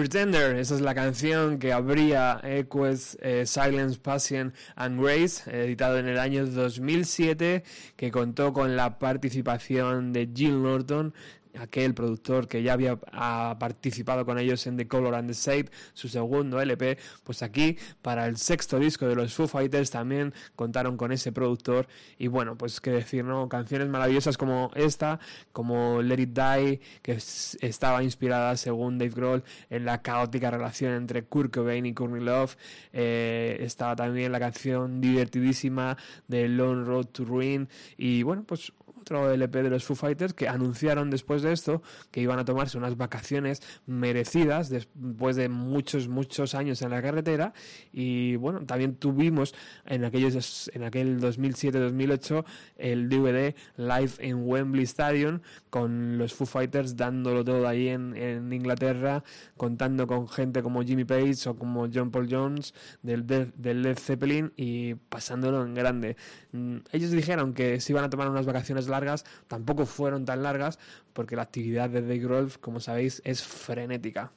Pretender, 0.00 0.56
esa 0.56 0.76
es 0.76 0.80
la 0.80 0.94
canción 0.94 1.58
que 1.58 1.74
abría 1.74 2.40
Equus 2.42 3.18
eh, 3.20 3.44
Silence, 3.44 3.98
Passion 3.98 4.54
and 4.74 4.98
Grace, 4.98 5.42
editado 5.50 5.98
en 5.98 6.08
el 6.08 6.18
año 6.18 6.46
2007, 6.46 7.64
que 7.96 8.10
contó 8.10 8.54
con 8.54 8.76
la 8.76 8.98
participación 8.98 10.14
de 10.14 10.26
Jill 10.34 10.62
Norton, 10.62 11.12
aquel 11.58 11.94
productor 11.94 12.48
que 12.48 12.62
ya 12.62 12.72
había 12.74 12.98
ha 13.12 13.56
participado 13.58 14.24
con 14.24 14.38
ellos 14.38 14.66
en 14.66 14.76
The 14.76 14.86
Color 14.88 15.14
and 15.14 15.28
the 15.28 15.34
Shape, 15.34 15.70
su 15.94 16.08
segundo 16.08 16.60
LP, 16.60 16.98
pues 17.24 17.42
aquí 17.42 17.76
para 18.02 18.26
el 18.26 18.36
sexto 18.36 18.78
disco 18.78 19.06
de 19.06 19.14
los 19.16 19.34
Foo 19.34 19.48
Fighters 19.48 19.90
también 19.90 20.32
contaron 20.56 20.96
con 20.96 21.12
ese 21.12 21.32
productor. 21.32 21.86
Y 22.18 22.28
bueno, 22.28 22.56
pues 22.56 22.80
qué 22.80 22.90
decir, 22.90 23.24
¿no? 23.24 23.48
Canciones 23.48 23.88
maravillosas 23.88 24.36
como 24.36 24.70
esta, 24.74 25.18
como 25.52 26.02
Let 26.02 26.20
It 26.20 26.30
Die, 26.38 26.80
que 27.02 27.12
es- 27.12 27.58
estaba 27.60 28.02
inspirada 28.02 28.56
según 28.56 28.98
Dave 28.98 29.10
Grohl 29.12 29.44
en 29.70 29.84
la 29.84 30.02
caótica 30.02 30.50
relación 30.50 30.92
entre 30.94 31.24
Kurt 31.24 31.52
Cobain 31.54 31.86
y 31.86 31.94
Courtney 31.94 32.22
Love, 32.22 32.56
eh, 32.92 33.58
estaba 33.60 33.96
también 33.96 34.32
la 34.32 34.40
canción 34.40 35.00
divertidísima 35.00 35.96
de 36.28 36.48
Lone 36.48 36.84
Road 36.84 37.06
to 37.06 37.24
Ruin. 37.24 37.68
Y 37.96 38.22
bueno, 38.22 38.44
pues 38.46 38.72
LP 39.10 39.62
de 39.62 39.70
los 39.70 39.84
Foo 39.84 39.96
Fighters 39.96 40.32
que 40.34 40.48
anunciaron 40.48 41.10
después 41.10 41.42
de 41.42 41.52
esto 41.52 41.82
que 42.10 42.20
iban 42.20 42.38
a 42.38 42.44
tomarse 42.44 42.78
unas 42.78 42.96
vacaciones 42.96 43.62
merecidas 43.86 44.68
después 44.70 45.36
de 45.36 45.48
muchos 45.48 46.08
muchos 46.08 46.54
años 46.54 46.80
en 46.82 46.90
la 46.90 47.02
carretera. 47.02 47.52
Y 47.92 48.36
bueno 48.36 48.64
también 48.66 48.94
tuvimos 48.96 49.54
en 49.86 50.04
aquellos 50.04 50.70
en 50.74 50.84
aquel 50.84 51.20
2007-2008 51.20 52.44
el 52.78 53.08
DVD 53.08 53.54
Live 53.76 54.12
en 54.18 54.46
Wembley 54.48 54.84
Stadium 54.84 55.40
con 55.70 56.18
los 56.18 56.32
Foo 56.34 56.46
Fighters 56.46 56.96
dándolo 56.96 57.44
todo 57.44 57.66
ahí 57.66 57.88
en, 57.88 58.50
Inglaterra 58.52 59.22
contando 59.56 60.06
con 60.06 60.28
gente 60.28 60.62
como 60.62 60.82
Jimmy 60.82 61.04
Page 61.04 61.48
o 61.48 61.56
como 61.56 61.88
John 61.92 62.10
Paul 62.10 62.28
Jones 62.30 62.74
del, 63.02 63.26
de- 63.26 63.46
del 63.56 63.82
Led 63.82 63.98
Zeppelin 63.98 64.52
y 64.56 64.94
pasándolo 64.94 65.64
en 65.64 65.74
grande. 65.74 66.16
Mm, 66.52 66.76
ellos 66.92 67.10
dijeron 67.10 67.54
que 67.54 67.80
se 67.80 67.92
iban 67.92 68.04
a 68.04 68.10
tomar 68.10 68.28
unas 68.28 68.46
vacaciones 68.46 68.88
largas, 68.88 68.99
tampoco 69.48 69.86
fueron 69.86 70.24
tan 70.24 70.42
largas, 70.42 70.78
porque 71.12 71.36
la 71.36 71.42
actividad 71.42 71.90
de 71.90 72.02
Dave 72.02 72.18
Grohl, 72.18 72.58
como 72.60 72.80
sabéis, 72.80 73.22
es 73.24 73.42
frenética. 73.42 74.32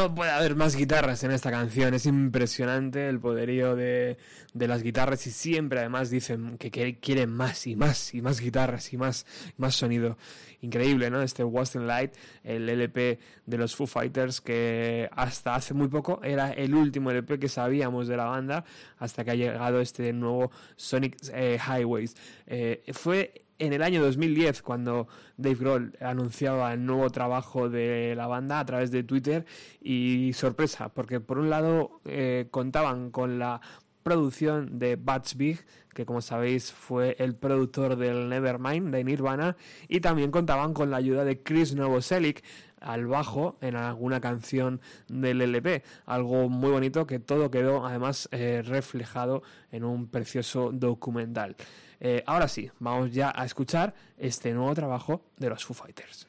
No 0.00 0.14
puede 0.14 0.30
haber 0.30 0.56
más 0.56 0.76
guitarras 0.76 1.22
en 1.24 1.30
esta 1.30 1.50
canción. 1.50 1.92
Es 1.92 2.06
impresionante 2.06 3.06
el 3.08 3.20
poderío 3.20 3.76
de, 3.76 4.16
de 4.54 4.68
las 4.68 4.82
guitarras 4.82 5.26
y 5.26 5.30
siempre 5.30 5.80
además 5.80 6.08
dicen 6.08 6.56
que, 6.56 6.98
quieren 6.98 7.30
más 7.30 7.66
y 7.66 7.76
más 7.76 8.14
y 8.14 8.22
más 8.22 8.40
guitarras 8.40 8.92
y 8.94 8.96
más, 8.96 9.26
más 9.58 9.74
sonido. 9.74 10.16
Increíble, 10.62 11.10
¿no? 11.10 11.20
Este 11.20 11.44
Western 11.44 11.86
Light, 11.86 12.14
el 12.44 12.68
LP 12.68 13.18
de 13.44 13.58
los 13.58 13.76
Foo 13.76 13.86
Fighters 13.86 14.40
que 14.40 15.10
hasta 15.12 15.54
hace 15.54 15.74
muy 15.74 15.88
poco 15.88 16.20
era 16.22 16.50
el 16.52 16.74
último 16.74 17.10
LP 17.10 17.38
que 17.38 17.48
sabíamos 17.48 18.08
de 18.08 18.16
la 18.16 18.24
banda 18.24 18.64
hasta 18.98 19.22
que 19.22 19.32
ha 19.32 19.34
llegado 19.34 19.80
este 19.80 20.14
nuevo 20.14 20.50
Sonic 20.76 21.18
eh, 21.34 21.58
Highways. 21.58 22.16
Eh, 22.46 22.82
fue 22.94 23.44
en 23.60 23.72
el 23.72 23.82
año 23.82 24.02
2010 24.02 24.62
cuando 24.62 25.06
Dave 25.36 25.54
Grohl 25.54 25.96
anunciaba 26.00 26.72
el 26.72 26.84
nuevo 26.84 27.08
trabajo 27.10 27.68
de 27.68 28.14
la 28.16 28.26
banda 28.26 28.58
a 28.58 28.64
través 28.64 28.90
de 28.90 29.04
Twitter 29.04 29.44
y 29.80 30.32
sorpresa 30.32 30.88
porque 30.88 31.20
por 31.20 31.38
un 31.38 31.50
lado 31.50 32.00
eh, 32.04 32.48
contaban 32.50 33.10
con 33.10 33.38
la 33.38 33.60
producción 34.02 34.78
de 34.78 34.96
Butch 34.96 35.36
Big, 35.36 35.64
que 35.94 36.06
como 36.06 36.22
sabéis 36.22 36.72
fue 36.72 37.16
el 37.18 37.34
productor 37.34 37.96
del 37.96 38.28
Nevermind 38.28 38.90
de 38.90 39.04
Nirvana, 39.04 39.56
y 39.88 40.00
también 40.00 40.30
contaban 40.30 40.72
con 40.72 40.90
la 40.90 40.96
ayuda 40.96 41.24
de 41.24 41.42
Chris 41.42 41.74
Novoselic 41.74 42.42
al 42.80 43.06
bajo 43.06 43.58
en 43.60 43.76
alguna 43.76 44.20
canción 44.20 44.80
del 45.08 45.42
LP, 45.42 45.82
algo 46.06 46.48
muy 46.48 46.70
bonito 46.70 47.06
que 47.06 47.18
todo 47.18 47.50
quedó 47.50 47.86
además 47.86 48.28
eh, 48.32 48.62
reflejado 48.64 49.42
en 49.70 49.84
un 49.84 50.08
precioso 50.08 50.70
documental. 50.72 51.56
Eh, 52.00 52.22
ahora 52.26 52.48
sí, 52.48 52.70
vamos 52.78 53.12
ya 53.12 53.32
a 53.34 53.44
escuchar 53.44 53.94
este 54.16 54.52
nuevo 54.52 54.74
trabajo 54.74 55.22
de 55.36 55.50
los 55.50 55.64
Foo 55.64 55.74
Fighters. 55.74 56.26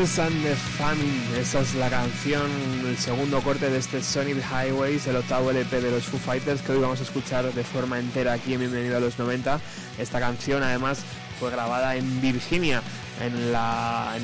Fools 0.00 0.18
and 0.18 0.42
the 0.42 0.54
Famine, 0.54 1.38
esa 1.38 1.60
es 1.60 1.74
la 1.74 1.90
canción, 1.90 2.50
el 2.86 2.96
segundo 2.96 3.42
corte 3.42 3.68
de 3.68 3.76
este 3.76 4.02
Sonic 4.02 4.38
Highways, 4.38 5.06
el 5.06 5.16
octavo 5.16 5.50
LP 5.50 5.78
de 5.78 5.90
los 5.90 6.04
Foo 6.04 6.18
Fighters 6.18 6.62
que 6.62 6.72
hoy 6.72 6.78
vamos 6.78 7.00
a 7.00 7.02
escuchar 7.02 7.52
de 7.52 7.64
forma 7.64 7.98
entera 7.98 8.32
aquí 8.32 8.54
en 8.54 8.60
Bienvenido 8.60 8.96
a 8.96 9.00
los 9.00 9.18
90. 9.18 9.60
Esta 9.98 10.18
canción 10.18 10.62
además 10.62 11.04
fue 11.38 11.50
grabada 11.50 11.96
en 11.96 12.20
Virginia, 12.22 12.82
en 13.20 13.34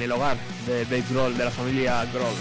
el 0.01 0.13
hogar 0.13 0.39
de 0.67 0.87
Dave 0.87 1.05
Grohl, 1.11 1.37
de 1.37 1.45
la 1.45 1.51
familia 1.51 2.07
Grohl. 2.07 2.35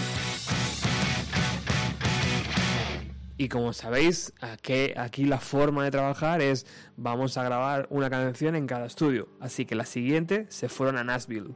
Y 3.36 3.48
como 3.48 3.74
sabéis, 3.74 4.32
aquí, 4.40 4.92
aquí 4.96 5.26
la 5.26 5.40
forma 5.40 5.84
de 5.84 5.90
trabajar 5.90 6.40
es 6.40 6.64
vamos 6.96 7.36
a 7.36 7.44
grabar 7.44 7.86
una 7.90 8.08
canción 8.08 8.56
en 8.56 8.66
cada 8.66 8.86
estudio. 8.86 9.28
Así 9.40 9.66
que 9.66 9.74
la 9.74 9.84
siguiente 9.84 10.46
se 10.48 10.70
fueron 10.70 10.96
a 10.96 11.04
Nashville. 11.04 11.54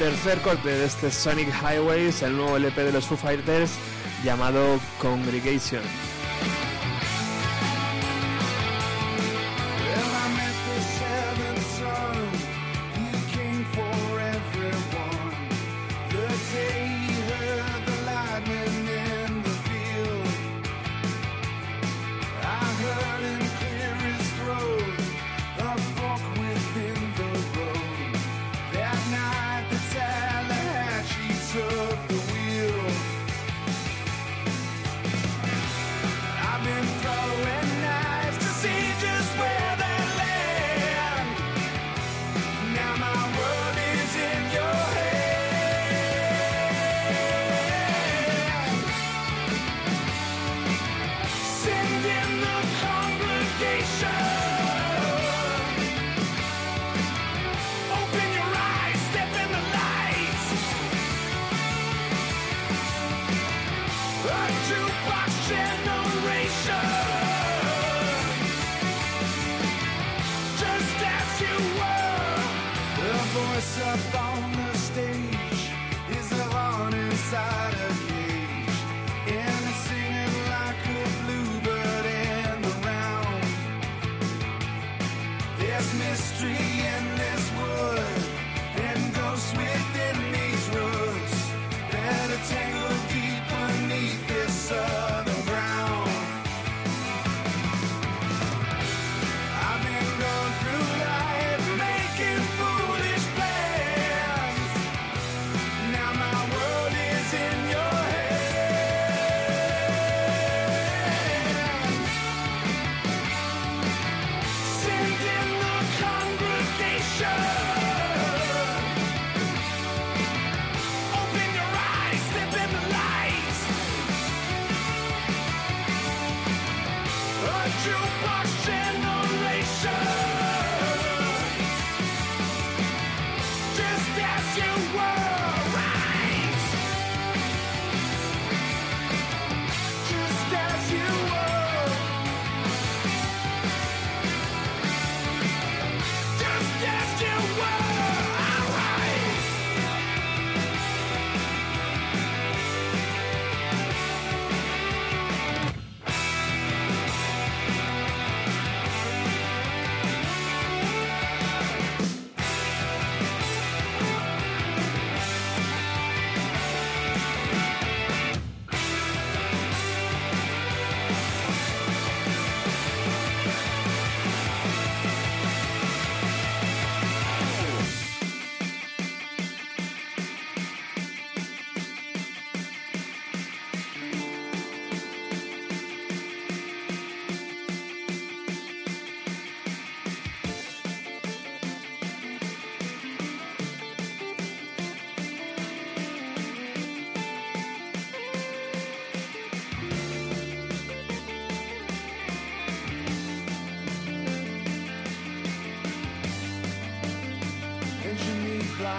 tercer 0.00 0.40
corte 0.40 0.70
de 0.70 0.86
este 0.86 1.10
Sonic 1.10 1.48
Highways, 1.60 2.22
el 2.22 2.34
nuevo 2.34 2.56
LP 2.56 2.84
de 2.84 2.92
los 2.92 3.04
Foo 3.04 3.18
Fighters 3.18 3.72
llamado 4.24 4.80
Congregation. 4.98 5.82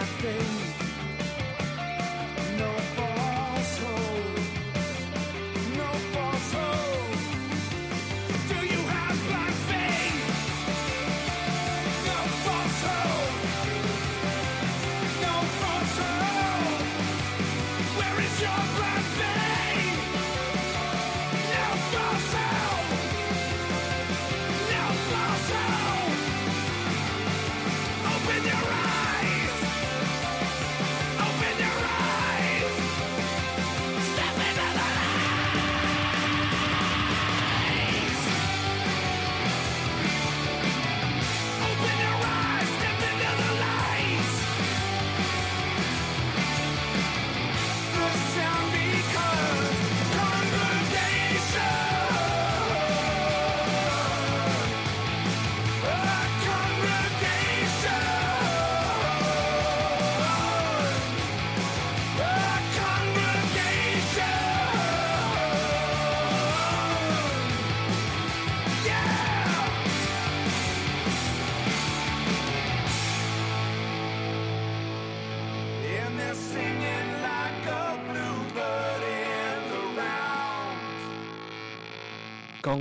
last 0.02 0.14
thing. 0.14 0.70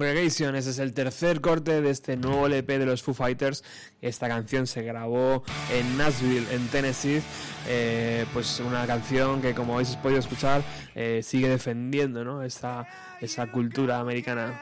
Congregation. 0.01 0.57
Ese 0.57 0.71
es 0.71 0.79
el 0.79 0.95
tercer 0.95 1.43
corte 1.43 1.83
de 1.83 1.91
este 1.91 2.17
nuevo 2.17 2.47
LP 2.47 2.79
de 2.79 2.87
los 2.87 3.03
Foo 3.03 3.13
Fighters. 3.13 3.63
Esta 4.01 4.29
canción 4.29 4.67
se 4.67 4.81
grabó 4.83 5.43
en 5.71 5.99
Nashville, 5.99 6.47
en 6.53 6.67
Tennessee. 6.69 7.21
Eh, 7.69 8.25
pues 8.33 8.61
una 8.61 8.87
canción 8.87 9.43
que, 9.43 9.55
como 9.55 9.75
habéis 9.75 9.97
podido 9.97 10.19
escuchar, 10.19 10.63
eh, 10.95 11.21
sigue 11.23 11.51
defendiendo 11.51 12.25
¿no? 12.25 12.43
esa, 12.43 12.87
esa 13.21 13.53
cultura 13.53 14.01
americana. 14.01 14.59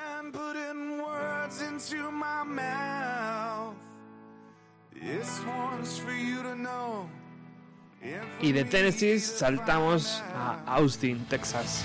Y 8.40 8.52
de 8.52 8.65
Tennessee 8.65 9.20
saltamos 9.20 10.20
a 10.35 10.65
Austin, 10.66 11.24
Texas. 11.27 11.85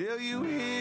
till 0.00 0.18
you 0.18 0.42
hear 0.44 0.79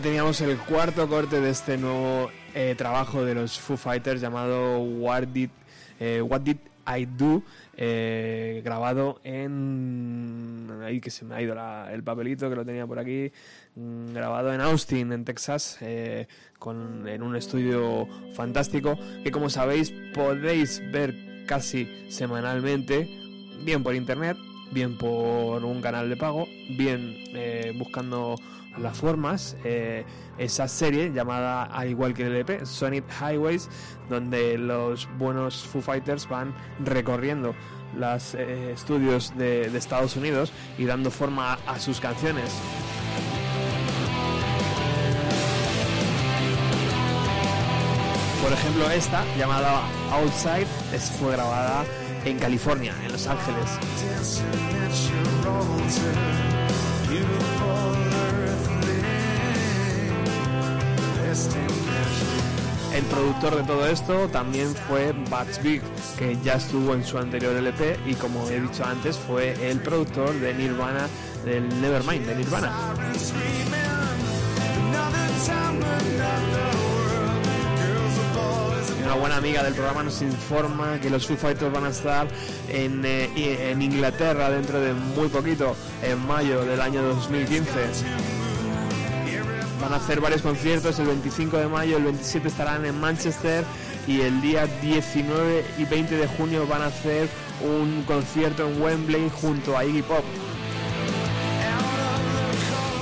teníamos 0.00 0.40
el 0.42 0.56
cuarto 0.58 1.08
corte 1.08 1.40
de 1.40 1.50
este 1.50 1.76
nuevo 1.76 2.30
eh, 2.54 2.74
trabajo 2.76 3.24
de 3.24 3.34
los 3.34 3.58
Foo 3.58 3.76
Fighters 3.76 4.20
llamado 4.20 4.80
What 4.80 5.28
Did, 5.28 5.50
eh, 5.98 6.20
What 6.22 6.42
Did 6.42 6.58
I 6.86 7.06
Do, 7.06 7.42
eh, 7.76 8.60
grabado 8.64 9.20
en... 9.24 10.68
Ahí 10.84 11.00
que 11.00 11.10
se 11.10 11.24
me 11.24 11.34
ha 11.34 11.42
ido 11.42 11.56
el 11.90 12.02
papelito 12.04 12.48
que 12.48 12.54
lo 12.54 12.64
tenía 12.64 12.86
por 12.86 12.98
aquí, 12.98 13.32
mm, 13.74 14.12
grabado 14.12 14.52
en 14.52 14.60
Austin, 14.60 15.12
en 15.12 15.24
Texas, 15.24 15.78
con, 16.58 17.08
en 17.08 17.22
un 17.22 17.34
estudio 17.34 18.06
fantástico 18.34 18.96
que 19.24 19.30
como 19.30 19.50
sabéis 19.50 19.92
podéis 20.14 20.80
ver 20.92 21.44
casi 21.46 22.06
semanalmente, 22.08 23.08
bien 23.64 23.82
por 23.82 23.94
internet, 23.94 24.36
bien 24.70 24.96
por 24.96 25.64
un 25.64 25.80
canal 25.80 26.08
de 26.08 26.16
pago, 26.16 26.46
bien 26.76 27.16
buscando 27.78 28.36
las 28.80 28.98
formas, 28.98 29.56
eh, 29.64 30.04
esa 30.38 30.68
serie 30.68 31.12
llamada, 31.12 31.64
al 31.64 31.88
igual 31.88 32.14
que 32.14 32.26
el 32.26 32.36
EP, 32.36 32.64
Sonic 32.64 33.04
Highways, 33.20 33.68
donde 34.08 34.56
los 34.58 35.08
buenos 35.18 35.66
Foo 35.66 35.80
Fighters 35.82 36.28
van 36.28 36.54
recorriendo 36.84 37.54
los 37.96 38.34
estudios 38.34 39.36
de, 39.36 39.66
Estados 39.76 40.16
Unidos 40.16 40.52
y 40.76 40.84
dando 40.84 41.10
forma 41.10 41.58
a, 41.66 41.78
sus 41.78 42.00
canciones. 42.00 42.52
Por 48.42 48.52
ejemplo, 48.52 48.90
esta, 48.90 49.24
llamada 49.36 49.82
Outside, 50.12 50.66
fue 51.18 51.32
grabada 51.32 51.84
en 52.24 52.38
California, 52.38 52.94
en 53.04 53.12
Los 53.12 53.26
Ángeles. 53.26 53.78
El 62.94 63.04
productor 63.04 63.56
de 63.56 63.62
todo 63.62 63.86
esto 63.86 64.28
también 64.28 64.74
fue 64.88 65.14
Bats 65.30 65.62
Big, 65.62 65.82
que 66.18 66.36
ya 66.42 66.54
estuvo 66.54 66.94
en 66.94 67.04
su 67.04 67.18
anterior 67.18 67.54
LP 67.54 67.96
y 68.06 68.14
como 68.14 68.48
he 68.48 68.60
dicho 68.60 68.84
antes 68.84 69.16
fue 69.16 69.70
el 69.70 69.78
productor 69.80 70.32
de 70.34 70.54
Nirvana, 70.54 71.06
del 71.44 71.68
Nevermind 71.80 72.26
de 72.26 72.34
Nirvana. 72.34 72.72
Una 79.04 79.14
buena 79.14 79.36
amiga 79.36 79.62
del 79.62 79.74
programa 79.74 80.02
nos 80.02 80.20
informa 80.20 80.98
que 81.00 81.08
los 81.08 81.26
Foo 81.26 81.36
Fighters 81.36 81.72
van 81.72 81.84
a 81.84 81.90
estar 81.90 82.26
en, 82.68 83.02
eh, 83.04 83.76
Inglaterra 83.78 84.50
dentro 84.50 84.80
de 84.80 84.92
muy 84.92 85.28
poquito, 85.28 85.76
en 86.02 86.26
mayo 86.26 86.64
del 86.64 86.80
año 86.80 87.02
2015. 87.02 88.37
Van 89.80 89.92
a 89.92 89.96
hacer 89.96 90.20
varios 90.20 90.42
conciertos 90.42 90.98
el 90.98 91.06
25 91.06 91.56
de 91.56 91.68
mayo, 91.68 91.96
el 91.98 92.04
27 92.04 92.48
estarán 92.48 92.84
en 92.84 92.98
Manchester 92.98 93.64
y 94.06 94.22
el 94.22 94.40
día 94.40 94.66
19 94.82 95.64
y 95.78 95.84
20 95.84 96.16
de 96.16 96.26
junio 96.26 96.66
van 96.66 96.82
a 96.82 96.86
hacer 96.86 97.28
un 97.62 98.02
concierto 98.04 98.66
en 98.68 98.82
Wembley 98.82 99.30
junto 99.40 99.76
a 99.78 99.84
Iggy 99.84 100.02
Pop. 100.02 100.24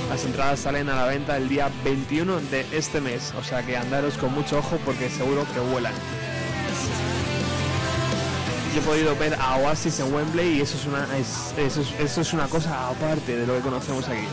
Las 0.09 0.23
entradas 0.25 0.59
salen 0.59 0.87
a 0.89 0.95
la 0.95 1.05
venta 1.05 1.35
el 1.37 1.49
día 1.49 1.69
21 1.83 2.39
de 2.51 2.65
este 2.71 3.01
mes, 3.01 3.33
o 3.39 3.43
sea 3.43 3.63
que 3.65 3.75
andaros 3.75 4.15
con 4.17 4.33
mucho 4.33 4.59
ojo 4.59 4.77
porque 4.85 5.09
seguro 5.09 5.45
que 5.53 5.59
vuelan. 5.59 5.93
Yo 8.75 8.81
he 8.81 8.85
podido 8.85 9.15
ver 9.15 9.35
a 9.39 9.57
Oasis 9.57 9.99
en 9.99 10.13
Wembley 10.13 10.57
y 10.57 10.61
eso 10.61 10.77
es 10.77 10.85
una, 10.85 11.07
es- 11.17 11.53
eso 11.57 11.81
es- 11.81 11.99
eso 11.99 12.21
es 12.21 12.33
una 12.33 12.47
cosa 12.47 12.89
aparte 12.89 13.35
de 13.35 13.47
lo 13.47 13.55
que 13.55 13.61
conocemos 13.61 14.07
aquí. 14.07 14.27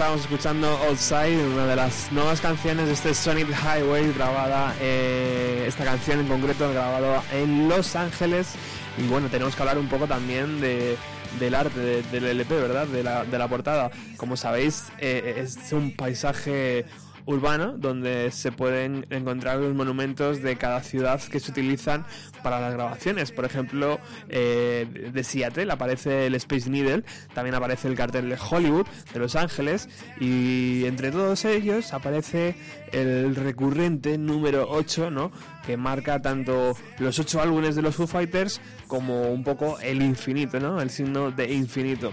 Estábamos 0.00 0.22
escuchando 0.22 0.66
Outside, 0.88 1.46
una 1.46 1.66
de 1.66 1.76
las 1.76 2.10
nuevas 2.10 2.40
canciones 2.40 2.86
de 2.86 2.94
este 2.94 3.12
Sonic 3.12 3.48
Highway, 3.50 4.10
grabada, 4.14 4.74
eh, 4.80 5.66
esta 5.68 5.84
canción 5.84 6.20
en 6.20 6.26
concreto 6.26 6.70
grabada 6.72 7.22
en 7.34 7.68
Los 7.68 7.94
Ángeles. 7.96 8.54
Y 8.96 9.02
bueno, 9.08 9.28
tenemos 9.28 9.54
que 9.54 9.60
hablar 9.60 9.76
un 9.76 9.88
poco 9.88 10.06
también 10.06 10.58
de, 10.62 10.96
del 11.38 11.54
arte 11.54 11.78
de- 11.78 12.02
del 12.04 12.24
LP, 12.24 12.54
¿verdad? 12.54 12.86
De 12.86 13.02
la, 13.02 13.26
de 13.26 13.38
la 13.38 13.46
portada. 13.46 13.90
Como 14.16 14.38
sabéis, 14.38 14.84
eh, 15.00 15.34
es 15.46 15.70
un 15.74 15.94
paisaje 15.94 16.86
urbano 17.26 17.76
donde 17.76 18.30
se 18.30 18.52
pueden 18.52 19.06
encontrar 19.10 19.58
los 19.58 19.74
monumentos 19.74 20.42
de 20.42 20.56
cada 20.56 20.82
ciudad 20.82 21.20
que 21.22 21.40
se 21.40 21.50
utilizan 21.50 22.06
para 22.42 22.60
las 22.60 22.72
grabaciones. 22.72 23.32
Por 23.32 23.44
ejemplo, 23.44 23.98
eh, 24.28 25.10
de 25.12 25.24
Seattle 25.24 25.70
aparece 25.72 26.26
el 26.26 26.34
Space 26.36 26.68
Needle, 26.68 27.04
también 27.34 27.54
aparece 27.54 27.88
el 27.88 27.94
cartel 27.94 28.28
de 28.28 28.38
Hollywood, 28.38 28.86
de 29.12 29.18
Los 29.18 29.36
Ángeles, 29.36 29.88
y 30.18 30.84
entre 30.84 31.10
todos 31.10 31.44
ellos 31.44 31.92
aparece 31.92 32.56
el 32.92 33.36
recurrente 33.36 34.18
número 34.18 34.66
8, 34.70 35.10
¿no? 35.10 35.30
que 35.66 35.76
marca 35.76 36.20
tanto 36.20 36.76
los 36.98 37.18
ocho 37.18 37.40
álbumes 37.40 37.76
de 37.76 37.82
los 37.82 37.94
Foo 37.94 38.06
Fighters 38.06 38.60
como 38.86 39.30
un 39.30 39.44
poco 39.44 39.78
el 39.80 40.02
infinito, 40.02 40.58
¿no? 40.58 40.80
el 40.80 40.90
signo 40.90 41.30
de 41.30 41.52
infinito. 41.52 42.12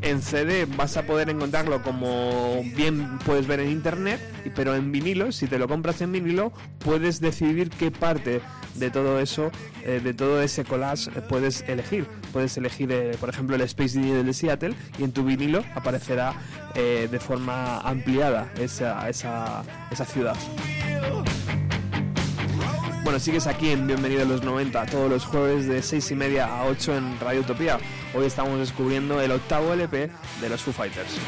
En 0.00 0.22
CD 0.22 0.64
vas 0.64 0.96
a 0.96 1.02
poder 1.02 1.28
encontrarlo 1.28 1.82
como 1.82 2.62
bien 2.76 3.18
puedes 3.24 3.46
ver 3.46 3.60
en 3.60 3.70
internet, 3.70 4.20
pero 4.54 4.74
en 4.74 4.92
vinilo, 4.92 5.32
si 5.32 5.46
te 5.46 5.58
lo 5.58 5.68
compras 5.68 6.00
en 6.00 6.12
vinilo, 6.12 6.52
puedes 6.78 7.20
decidir 7.20 7.68
qué 7.70 7.90
parte 7.90 8.40
de 8.76 8.90
todo 8.90 9.18
eso, 9.18 9.50
eh, 9.84 10.00
de 10.02 10.14
todo 10.14 10.40
ese 10.40 10.64
collage, 10.64 11.10
eh, 11.10 11.22
puedes 11.28 11.62
elegir. 11.68 12.06
Puedes 12.32 12.56
elegir, 12.56 12.92
eh, 12.92 13.16
por 13.18 13.28
ejemplo, 13.28 13.56
el 13.56 13.62
Space 13.62 13.98
Needle 13.98 14.22
de 14.22 14.34
Seattle 14.34 14.74
y 14.98 15.04
en 15.04 15.12
tu 15.12 15.24
vinilo 15.24 15.64
aparecerá 15.74 16.34
de 16.74 17.18
forma 17.18 17.80
ampliada 17.80 18.52
esa, 18.56 19.08
esa, 19.08 19.64
esa 19.90 20.04
ciudad. 20.04 20.36
Bueno, 23.08 23.20
sigues 23.20 23.46
aquí 23.46 23.70
en 23.70 23.86
Bienvenido 23.86 24.20
a 24.20 24.26
los 24.26 24.42
90, 24.42 24.84
todos 24.84 25.08
los 25.08 25.24
jueves 25.24 25.66
de 25.66 25.82
6 25.82 26.10
y 26.10 26.14
media 26.14 26.44
a 26.44 26.66
8 26.66 26.94
en 26.94 27.18
Radio 27.18 27.40
Utopía. 27.40 27.78
Hoy 28.12 28.26
estamos 28.26 28.58
descubriendo 28.58 29.18
el 29.18 29.30
octavo 29.30 29.72
LP 29.72 30.10
de 30.42 30.48
los 30.50 30.60
Foo 30.60 30.74
Fighters. 30.74 31.18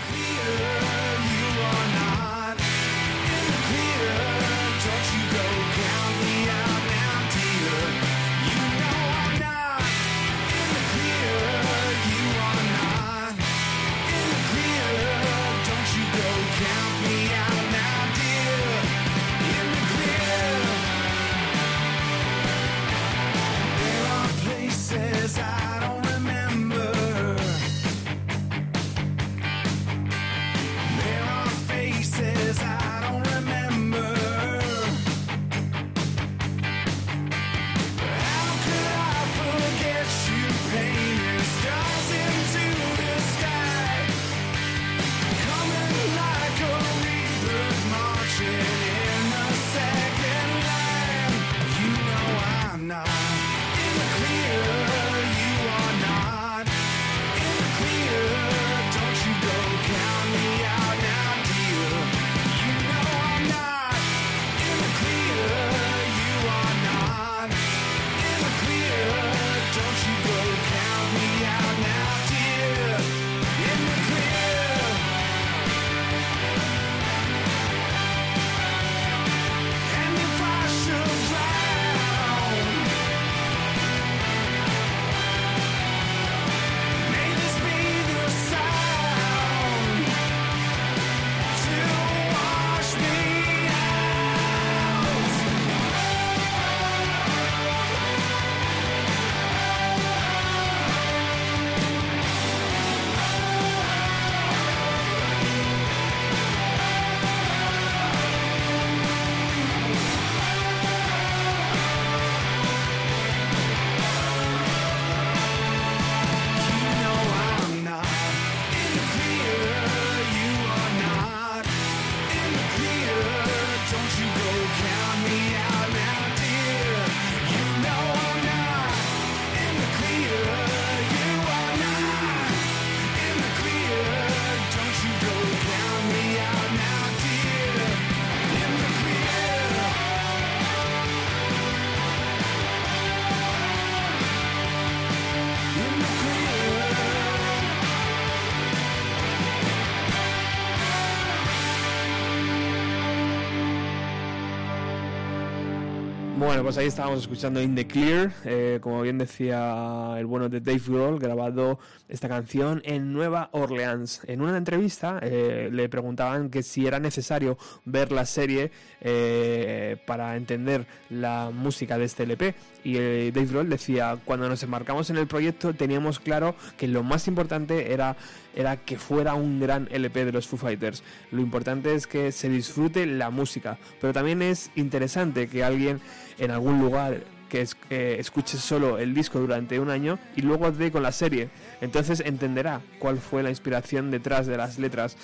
Pues 156.62 156.76
ahí 156.76 156.86
estábamos 156.86 157.20
escuchando 157.20 157.60
In 157.62 157.74
the 157.74 157.86
Clear, 157.86 158.32
eh, 158.44 158.78
como 158.82 159.00
bien 159.00 159.18
decía 159.18 160.14
el 160.18 160.26
bueno 160.26 160.48
de 160.48 160.60
Dave 160.60 160.80
Grohl, 160.86 161.18
grabado 161.18 161.78
esta 162.10 162.28
canción 162.28 162.82
en 162.84 163.12
Nueva 163.12 163.48
Orleans. 163.52 164.22
En 164.26 164.42
una 164.42 164.56
entrevista 164.56 165.18
eh, 165.22 165.70
le 165.72 165.88
preguntaban 165.88 166.50
que 166.50 166.62
si 166.62 166.86
era 166.86 166.98
necesario 166.98 167.56
ver 167.84 168.12
la 168.12 168.26
serie 168.26 168.70
eh, 169.00 169.96
para 170.06 170.36
entender 170.36 170.86
la 171.08 171.50
música 171.52 171.96
de 171.96 172.04
este 172.04 172.24
LP 172.24 172.54
y 172.84 172.96
eh, 172.96 173.32
Dave 173.32 173.46
Grohl 173.46 173.68
decía, 173.70 174.18
cuando 174.24 174.48
nos 174.48 174.62
embarcamos 174.62 175.08
en 175.10 175.16
el 175.16 175.26
proyecto 175.26 175.72
teníamos 175.74 176.18
claro 176.18 176.54
que 176.76 176.88
lo 176.88 177.02
más 177.02 177.28
importante 177.28 177.92
era 177.92 178.16
era 178.54 178.76
que 178.76 178.98
fuera 178.98 179.34
un 179.34 179.60
gran 179.60 179.88
LP 179.92 180.24
de 180.24 180.32
los 180.32 180.48
Foo 180.48 180.58
Fighters. 180.58 181.04
Lo 181.30 181.40
importante 181.40 181.94
es 181.94 182.08
que 182.08 182.32
se 182.32 182.48
disfrute 182.48 183.06
la 183.06 183.30
música, 183.30 183.78
pero 184.00 184.12
también 184.12 184.42
es 184.42 184.72
interesante 184.74 185.48
que 185.48 185.62
alguien 185.62 186.00
en 186.38 186.50
algún 186.50 186.80
lugar 186.80 187.22
que 187.50 187.60
es- 187.60 187.76
eh, 187.90 188.16
escuche 188.18 188.56
solo 188.56 188.98
el 188.98 189.12
disco 189.12 189.38
durante 189.38 189.78
un 189.78 189.90
año 189.90 190.18
y 190.36 190.40
luego 190.40 190.70
dé 190.72 190.90
con 190.90 191.02
la 191.02 191.12
serie. 191.12 191.50
Entonces 191.82 192.20
entenderá 192.24 192.80
cuál 192.98 193.18
fue 193.18 193.42
la 193.42 193.50
inspiración 193.50 194.10
detrás 194.10 194.46
de 194.46 194.56
las 194.56 194.78
letras. 194.78 195.18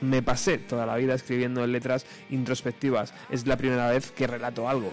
Me 0.00 0.22
pasé 0.22 0.56
toda 0.56 0.86
la 0.86 0.96
vida 0.96 1.12
escribiendo 1.14 1.66
letras 1.66 2.06
introspectivas. 2.30 3.12
Es 3.28 3.46
la 3.46 3.58
primera 3.58 3.90
vez 3.90 4.10
que 4.12 4.26
relato 4.26 4.66
algo. 4.68 4.90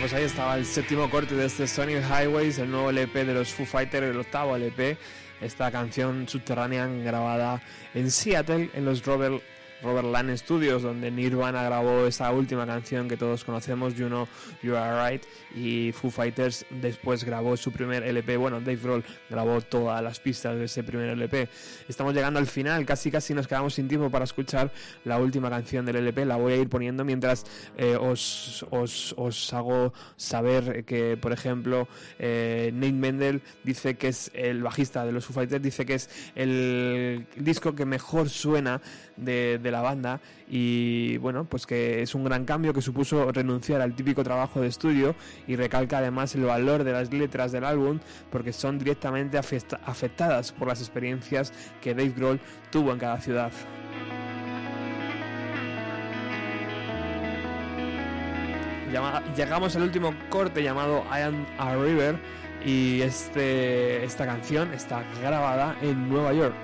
pues 0.00 0.14
ahí 0.14 0.24
estaba 0.24 0.56
el 0.56 0.64
séptimo 0.64 1.10
corte 1.10 1.34
de 1.34 1.44
este 1.44 1.66
Sonic 1.66 2.02
Highways, 2.02 2.58
el 2.58 2.70
nuevo 2.70 2.88
LP 2.88 3.26
de 3.26 3.34
los 3.34 3.52
Foo 3.52 3.66
Fighters, 3.66 4.06
el 4.06 4.18
octavo 4.18 4.56
LP. 4.56 4.96
Esta 5.42 5.70
canción 5.70 6.26
subterránea 6.26 6.86
grabada 6.86 7.60
en 7.92 8.10
Seattle 8.10 8.70
en 8.72 8.84
los 8.86 9.04
Robert 9.04 9.42
Robert 9.82 10.06
Land 10.06 10.36
Studios, 10.36 10.82
donde 10.82 11.10
Nirvana 11.10 11.62
grabó 11.62 12.06
esa 12.06 12.30
última 12.32 12.66
canción 12.66 13.08
que 13.08 13.16
todos 13.16 13.44
conocemos, 13.44 13.94
You 13.94 14.06
Know 14.06 14.28
You 14.62 14.76
Are 14.76 15.10
Right, 15.10 15.22
y 15.54 15.92
Foo 15.92 16.10
Fighters 16.10 16.66
después 16.70 17.24
grabó 17.24 17.56
su 17.56 17.72
primer 17.72 18.02
LP. 18.02 18.36
Bueno, 18.36 18.60
Dave 18.60 18.76
Grohl 18.76 19.04
grabó 19.28 19.60
todas 19.60 20.02
las 20.02 20.20
pistas 20.20 20.56
de 20.56 20.64
ese 20.64 20.82
primer 20.82 21.10
LP. 21.10 21.48
Estamos 21.88 22.14
llegando 22.14 22.38
al 22.38 22.46
final, 22.46 22.84
casi 22.86 23.10
casi 23.10 23.34
nos 23.34 23.46
quedamos 23.46 23.74
sin 23.74 23.88
tiempo 23.88 24.10
para 24.10 24.24
escuchar 24.24 24.70
la 25.04 25.18
última 25.18 25.50
canción 25.50 25.84
del 25.86 25.96
LP. 25.96 26.24
La 26.24 26.36
voy 26.36 26.52
a 26.52 26.56
ir 26.56 26.68
poniendo 26.68 27.04
mientras 27.04 27.44
eh, 27.76 27.96
os, 27.96 28.66
os, 28.70 29.14
os 29.16 29.52
hago 29.52 29.92
saber 30.16 30.84
que, 30.84 31.16
por 31.16 31.32
ejemplo, 31.32 31.88
eh, 32.18 32.70
Nate 32.74 32.92
Mendel 32.92 33.42
dice 33.64 33.96
que 33.96 34.08
es 34.08 34.30
el 34.34 34.62
bajista 34.62 35.04
de 35.04 35.12
los 35.12 35.24
Foo 35.24 35.34
Fighters, 35.34 35.62
dice 35.62 35.86
que 35.86 35.94
es 35.94 36.10
el 36.34 37.26
disco 37.36 37.74
que 37.74 37.84
mejor 37.84 38.28
suena 38.28 38.80
de, 39.16 39.58
de 39.58 39.69
la 39.70 39.80
banda 39.80 40.20
y 40.48 41.16
bueno, 41.18 41.44
pues 41.44 41.66
que 41.66 42.02
es 42.02 42.14
un 42.14 42.24
gran 42.24 42.44
cambio 42.44 42.72
que 42.74 42.82
supuso 42.82 43.30
renunciar 43.32 43.80
al 43.80 43.94
típico 43.94 44.24
trabajo 44.24 44.60
de 44.60 44.68
estudio 44.68 45.14
y 45.46 45.56
recalca 45.56 45.98
además 45.98 46.34
el 46.34 46.44
valor 46.44 46.84
de 46.84 46.92
las 46.92 47.12
letras 47.12 47.52
del 47.52 47.64
álbum 47.64 48.00
porque 48.30 48.52
son 48.52 48.78
directamente 48.78 49.38
afecta- 49.38 49.80
afectadas 49.84 50.52
por 50.52 50.68
las 50.68 50.80
experiencias 50.80 51.52
que 51.80 51.94
Dave 51.94 52.14
Grohl 52.16 52.40
tuvo 52.70 52.92
en 52.92 52.98
cada 52.98 53.20
ciudad. 53.20 53.52
Llegamos 59.36 59.76
al 59.76 59.82
último 59.82 60.12
corte 60.30 60.62
llamado 60.62 61.04
I 61.16 61.22
Am 61.22 61.46
a 61.58 61.76
River 61.76 62.18
y 62.66 63.00
este, 63.02 64.04
esta 64.04 64.26
canción 64.26 64.74
está 64.74 65.04
grabada 65.22 65.76
en 65.80 66.08
Nueva 66.08 66.32
York. 66.32 66.54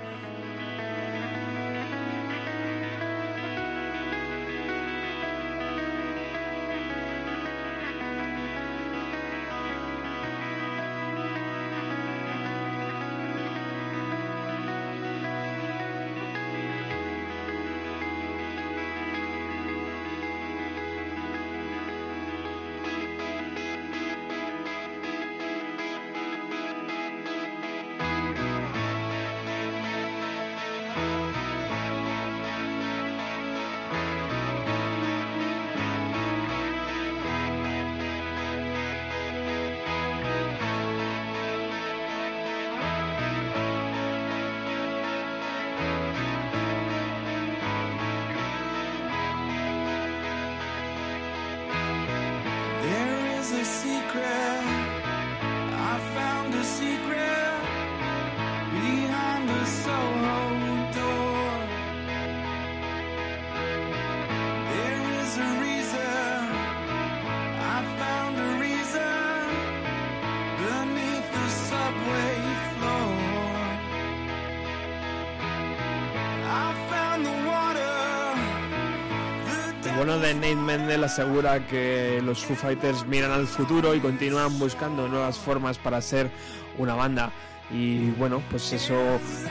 De 80.21 80.33
Nate 80.33 80.55
Mendel 80.55 81.03
asegura 81.03 81.67
que 81.67 82.21
los 82.23 82.43
Foo 82.43 82.55
Fighters 82.55 83.05
miran 83.05 83.31
al 83.31 83.45
futuro 83.45 83.93
y 83.93 83.99
continúan 83.99 84.57
buscando 84.57 85.07
nuevas 85.07 85.37
formas 85.37 85.77
para 85.77 86.01
ser 86.01 86.31
una 86.77 86.95
banda. 86.95 87.31
Y 87.69 88.09
bueno, 88.11 88.41
pues 88.49 88.73
eso 88.73 88.95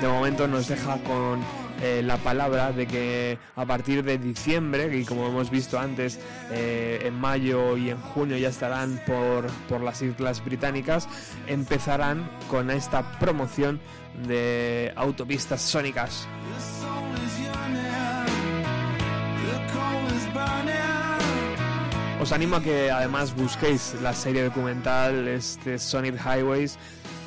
de 0.00 0.08
momento 0.08 0.48
nos 0.48 0.66
deja 0.66 0.98
con 1.04 1.40
eh, 1.82 2.02
la 2.02 2.16
palabra 2.16 2.72
de 2.72 2.86
que 2.86 3.38
a 3.54 3.64
partir 3.64 4.02
de 4.02 4.18
diciembre, 4.18 4.98
y 4.98 5.04
como 5.04 5.28
hemos 5.28 5.50
visto 5.50 5.78
antes, 5.78 6.18
eh, 6.50 7.00
en 7.04 7.14
mayo 7.14 7.76
y 7.76 7.90
en 7.90 8.00
junio 8.00 8.36
ya 8.36 8.48
estarán 8.48 9.00
por, 9.06 9.46
por 9.68 9.82
las 9.82 10.02
Islas 10.02 10.44
Británicas, 10.44 11.08
empezarán 11.46 12.28
con 12.48 12.70
esta 12.70 13.18
promoción 13.18 13.80
de 14.26 14.92
autopistas 14.96 15.62
sónicas. 15.62 16.26
Os 22.26 22.32
animo 22.32 22.56
a 22.56 22.60
que 22.60 22.90
además 22.90 23.36
busquéis 23.36 23.94
la 24.02 24.12
serie 24.12 24.42
documental 24.42 25.28
este 25.28 25.78
Sonic 25.78 26.16
Highways. 26.16 26.76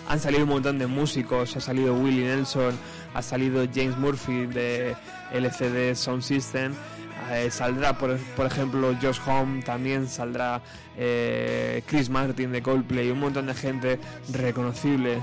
Han 0.09 0.19
salido 0.19 0.43
un 0.43 0.49
montón 0.49 0.77
de 0.77 0.87
músicos, 0.87 1.55
ha 1.55 1.61
salido 1.61 1.93
Willie 1.93 2.25
Nelson, 2.25 2.77
ha 3.13 3.21
salido 3.21 3.65
James 3.73 3.97
Murphy 3.97 4.45
de 4.47 4.97
LCD 5.31 5.95
Sound 5.95 6.21
System, 6.21 6.73
eh, 7.31 7.49
saldrá 7.49 7.97
por, 7.97 8.17
por 8.35 8.45
ejemplo 8.45 8.93
Josh 9.01 9.21
Home, 9.25 9.63
también 9.63 10.05
saldrá 10.05 10.61
eh, 10.97 11.81
Chris 11.87 12.09
Martin 12.09 12.51
de 12.51 12.61
Coldplay, 12.61 13.09
un 13.09 13.21
montón 13.21 13.45
de 13.45 13.53
gente 13.53 13.99
reconocible. 14.33 15.21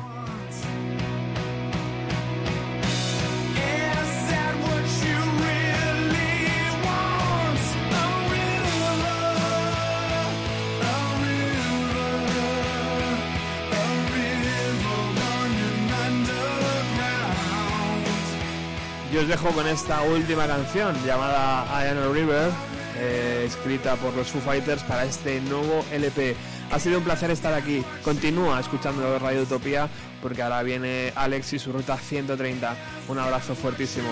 Yo 19.16 19.22
os 19.22 19.28
dejo 19.28 19.48
con 19.52 19.66
esta 19.66 20.02
última 20.02 20.46
canción 20.46 20.94
llamada 21.06 21.64
I 21.82 22.12
River, 22.12 22.50
eh, 22.98 23.44
escrita 23.46 23.96
por 23.96 24.12
los 24.12 24.26
Foo 24.26 24.42
Fighters 24.42 24.82
para 24.82 25.06
este 25.06 25.40
nuevo 25.40 25.82
LP. 25.90 26.36
Ha 26.70 26.78
sido 26.78 26.98
un 26.98 27.04
placer 27.04 27.30
estar 27.30 27.54
aquí. 27.54 27.82
Continúa 28.04 28.60
escuchando 28.60 29.18
Radio 29.18 29.40
Utopía 29.40 29.88
porque 30.20 30.42
ahora 30.42 30.62
viene 30.62 31.14
Alex 31.16 31.54
y 31.54 31.58
su 31.58 31.72
ruta 31.72 31.96
130. 31.96 32.76
Un 33.08 33.18
abrazo 33.18 33.54
fuertísimo. 33.54 34.10